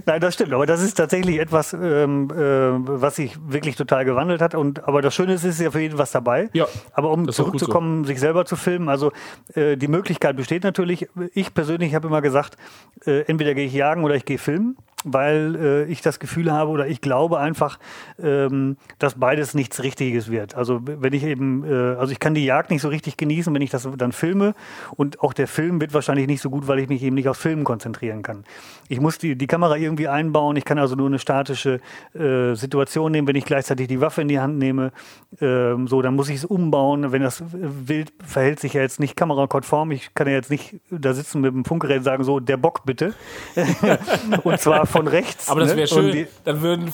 [0.06, 0.54] Nein, das stimmt.
[0.54, 4.56] Aber das ist tatsächlich etwas, ähm, äh, was sich wirklich total gewandelt hat.
[4.56, 6.49] Und aber das Schöne ist, es ist ja für jeden was dabei.
[6.54, 9.12] Ja, Aber um zurückzukommen, sich selber zu filmen, also
[9.54, 11.08] äh, die Möglichkeit besteht natürlich.
[11.34, 12.58] Ich persönlich habe immer gesagt,
[13.06, 14.78] äh, entweder gehe ich jagen oder ich gehe filmen.
[15.04, 17.80] Weil äh, ich das Gefühl habe oder ich glaube einfach,
[18.22, 20.56] ähm, dass beides nichts Richtiges wird.
[20.56, 23.62] Also wenn ich eben, äh, also ich kann die Jagd nicht so richtig genießen, wenn
[23.62, 24.54] ich das dann filme
[24.95, 27.39] und auch der Film wird wahrscheinlich nicht so gut, weil ich mich eben nicht aufs
[27.39, 28.43] Filmen konzentrieren kann.
[28.89, 31.80] Ich muss die, die Kamera irgendwie einbauen, ich kann also nur eine statische
[32.14, 34.91] äh, Situation nehmen, wenn ich gleichzeitig die Waffe in die Hand nehme,
[35.39, 37.12] ähm, so, dann muss ich es umbauen.
[37.12, 41.14] Wenn das Wild verhält sich ja jetzt nicht kamerakonform, ich kann ja jetzt nicht da
[41.14, 43.14] sitzen mit dem Funkgerät und sagen, so, der Bock bitte.
[44.43, 45.50] und zwar von rechts.
[45.50, 45.78] Aber das ne?
[45.78, 46.06] wäre schön.
[46.06, 46.94] Und die- Dann würden,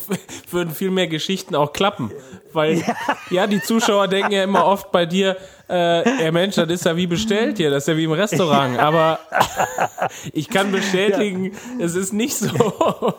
[0.52, 2.12] würden viel mehr Geschichten auch klappen.
[2.54, 2.84] Weil,
[3.30, 3.48] ja.
[3.48, 5.38] die Zuschauer denken ja immer oft bei dir,
[5.70, 8.80] äh, ja Mensch, das ist ja wie bestellt hier, das ist ja wie im Restaurant.
[8.80, 9.20] Aber
[10.34, 12.47] ich kann bestätigen, es ist nicht so.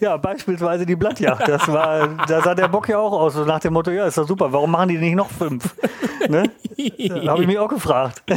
[0.00, 1.48] Ja, beispielsweise die Blattjagd.
[1.48, 4.18] Das war, da sah der Bock ja auch aus, so nach dem Motto, ja, ist
[4.18, 5.74] doch super, warum machen die nicht noch fünf?
[6.28, 6.44] Ne?
[7.26, 8.22] Habe ich mich auch gefragt.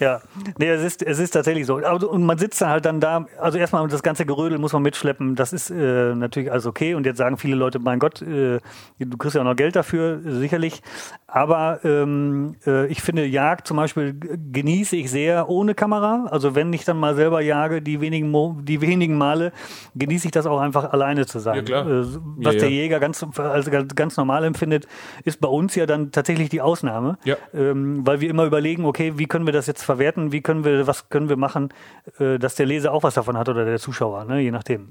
[0.00, 0.20] ja,
[0.58, 1.84] nee, es ist, es ist tatsächlich so.
[1.84, 4.82] Aber- Und man sitzt dann halt dann da, also erstmal das ganze Gerödel muss man
[4.82, 6.94] mitschleppen, das ist äh, natürlich alles okay.
[6.94, 8.58] Und jetzt sagen viele Leute, mein Gott, äh,
[8.98, 10.30] du kriegst ja auch noch Geld dafür, äh,
[10.66, 10.82] sicherlich.
[11.28, 14.14] Aber ähm, äh, ich finde, Jagd zum Beispiel
[14.52, 16.26] genieße ich sehr ohne Kamera.
[16.30, 19.52] Also wenn ich dann mal selber jage, die wenigen, Mo die wenigen Male,
[19.96, 21.66] genieße ich das auch einfach alleine zu sein.
[21.66, 21.82] Ja.
[21.82, 22.06] Äh,
[22.36, 22.82] was Ja, der ja.
[22.82, 24.86] Jäger ganz, also ganz, normal empfindet,
[25.24, 27.18] ist bei uns ja dann tatsächlich die Ausnahme.
[27.52, 30.86] Ähm, weil wir immer überlegen, okay, wie können wir das jetzt verwerten, wie können wir,
[30.86, 31.70] was können wir machen,
[32.18, 34.86] äh, dass der Leser auch was davon hat oder der Zuschauer, ne, je nachdem.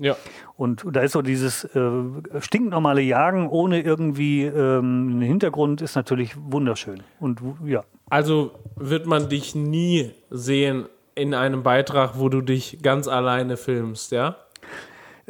[0.57, 1.81] Und da ist so dieses äh,
[2.39, 7.03] stinknormale Jagen ohne irgendwie ähm, einen Hintergrund ist natürlich wunderschön.
[7.19, 7.83] Und ja.
[8.09, 10.85] Also wird man dich nie sehen
[11.15, 14.37] in einem Beitrag, wo du dich ganz alleine filmst, ja?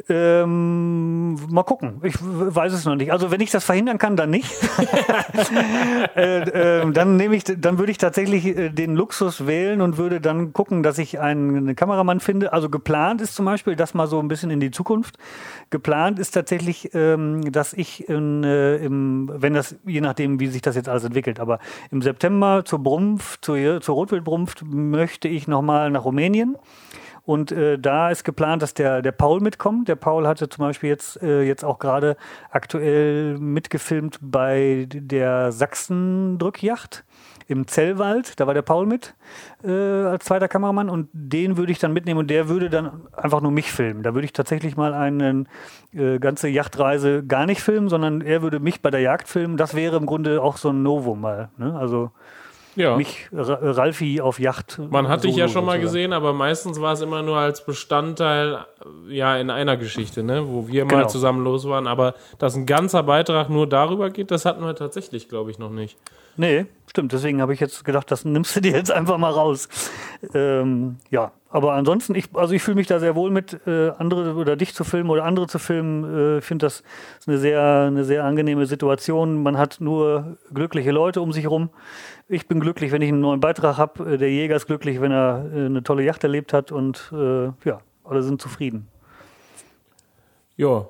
[0.08, 2.00] Ähm, mal gucken.
[2.02, 3.12] Ich weiß es noch nicht.
[3.12, 4.52] Also wenn ich das verhindern kann, dann nicht.
[6.16, 10.20] äh, ähm, dann nehme ich, dann würde ich tatsächlich äh, den Luxus wählen und würde
[10.20, 12.52] dann gucken, dass ich einen, einen Kameramann finde.
[12.52, 15.16] Also geplant ist zum Beispiel, das mal so ein bisschen in die Zukunft.
[15.70, 20.60] Geplant ist tatsächlich, ähm, dass ich in, äh, im, wenn das, je nachdem, wie sich
[20.60, 21.58] das jetzt alles entwickelt, aber
[21.90, 26.56] im September zur Brumpf, zur, zur Rotwildbrumpf möchte ich nochmal nach Rumänien.
[27.26, 29.88] Und äh, da ist geplant, dass der, der Paul mitkommt.
[29.88, 32.16] Der Paul hatte zum Beispiel jetzt, äh, jetzt auch gerade
[32.50, 37.04] aktuell mitgefilmt bei der Sachsen-Drückjacht
[37.48, 38.38] im Zellwald.
[38.38, 39.14] Da war der Paul mit
[39.64, 43.40] äh, als zweiter Kameramann und den würde ich dann mitnehmen und der würde dann einfach
[43.40, 44.04] nur mich filmen.
[44.04, 45.44] Da würde ich tatsächlich mal eine
[45.92, 49.56] äh, ganze Yachtreise gar nicht filmen, sondern er würde mich bei der Jagd filmen.
[49.56, 51.48] Das wäre im Grunde auch so ein Novum mal.
[51.56, 51.76] Ne?
[51.76, 52.12] Also
[52.76, 52.96] Ja.
[52.96, 54.78] mich, Ra Ralfi auf Yacht.
[54.90, 58.64] Man hat dich ja schon mal gesehen, aber meistens war es immer nur als Bestandteil
[59.08, 61.02] äh, ja in einer Geschichte, ne, wo wir Genau.
[61.02, 61.86] mal zusammen los waren.
[61.86, 65.70] Aber dass ein ganzer Beitrag nur darüber geht, das hatten wir tatsächlich, glaube ich, noch
[65.70, 65.96] nicht.
[66.38, 67.12] Nee, stimmt.
[67.12, 69.68] Deswegen habe ich jetzt gedacht, das nimmst du dir jetzt einfach mal raus.
[70.34, 74.34] Ähm, ja, aber ansonsten, ich, also ich fühle mich da sehr wohl mit, äh, andere
[74.34, 76.04] oder dich zu filmen oder andere zu filmen.
[76.04, 76.82] Äh, Ich finde, das
[77.18, 79.42] ist eine sehr, eine sehr angenehme Situation.
[79.42, 81.70] Man hat nur glückliche Leute um sich herum.
[82.28, 84.18] Ich bin glücklich, wenn ich einen neuen Beitrag habe.
[84.18, 87.80] Der Jäger ist glücklich, wenn er äh, eine tolle Yacht erlebt hat und äh, ja,
[88.04, 88.88] alle sind zufrieden.
[90.56, 90.86] Ja.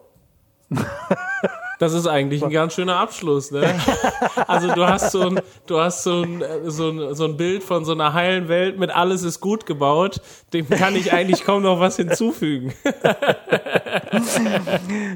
[1.78, 3.74] Das ist eigentlich ein ganz schöner Abschluss, ne?
[4.46, 7.84] Also du hast so ein, du hast so ein, so ein, so ein Bild von
[7.84, 10.20] so einer heilen Welt mit alles ist gut gebaut.
[10.52, 12.72] Dem kann ich eigentlich kaum noch was hinzufügen.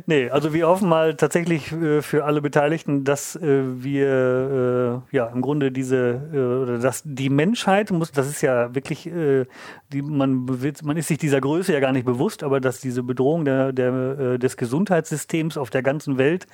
[0.07, 5.27] Nee, also wir hoffen mal tatsächlich äh, für alle Beteiligten, dass äh, wir äh, ja
[5.27, 6.21] im Grunde diese
[6.63, 10.47] oder dass die Menschheit muss, das ist ja wirklich, die man
[10.83, 14.39] man ist sich dieser Größe ja gar nicht bewusst, aber dass diese Bedrohung der, der
[14.39, 16.47] des Gesundheitssystems auf der ganzen Welt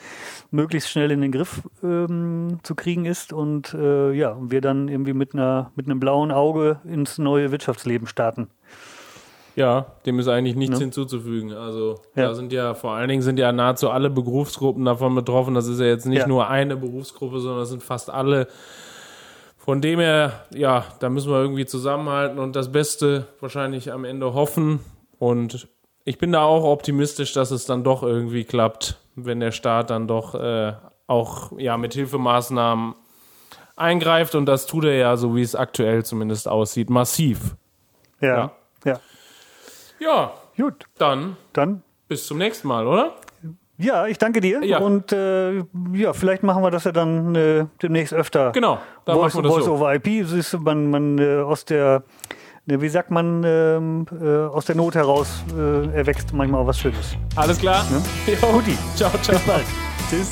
[0.51, 5.13] möglichst schnell in den Griff ähm, zu kriegen ist und äh, ja wir dann irgendwie
[5.13, 8.49] mit einer mit einem blauen Auge ins neue Wirtschaftsleben starten.
[9.57, 10.85] Ja, dem ist eigentlich nichts Ne?
[10.85, 11.53] hinzuzufügen.
[11.55, 12.27] Also Ja.
[12.29, 15.55] da sind ja vor allen Dingen sind ja nahezu alle Berufsgruppen davon betroffen.
[15.55, 16.29] Das ist ja jetzt nicht Ja.
[16.29, 18.49] nur eine Berufsgruppe, sondern das sind fast alle.
[19.57, 24.33] Von dem her, ja, da müssen wir irgendwie zusammenhalten und das Beste wahrscheinlich am Ende
[24.35, 24.81] hoffen.
[25.19, 25.67] Und
[26.05, 30.07] ich bin da auch optimistisch, dass es dann doch irgendwie klappt, wenn der Staat dann
[30.07, 30.75] doch äh,
[31.07, 32.95] auch ja mit Hilfemaßnahmen
[33.75, 37.57] eingreift und das tut er ja, so wie es aktuell zumindest aussieht, massiv.
[38.21, 38.53] Ja,
[38.85, 39.01] Ja.
[39.99, 40.33] ja.
[40.57, 40.87] Gut.
[40.97, 43.17] Dann, Dann bis zum nächsten Mal, oder?
[43.79, 44.65] Ja, ich danke dir.
[44.65, 44.79] Ja.
[44.79, 45.59] Und äh,
[45.93, 48.53] ja, vielleicht machen wir das ja dann äh, demnächst öfter.
[48.53, 49.75] Genau, da Voice, machen wir das Voice so.
[49.75, 52.03] over IP, siehst du, man, man äh, aus der,
[52.67, 57.17] wie sagt man, ähm, äh, aus der Not heraus äh, erwächst manchmal auch was Schönes.
[57.37, 57.85] Alles klar?
[58.27, 58.35] Jo.
[58.53, 58.77] Guti.
[58.97, 59.37] Ciao, ciao.
[59.37, 59.67] Bis bald.
[60.11, 60.31] Tschüss.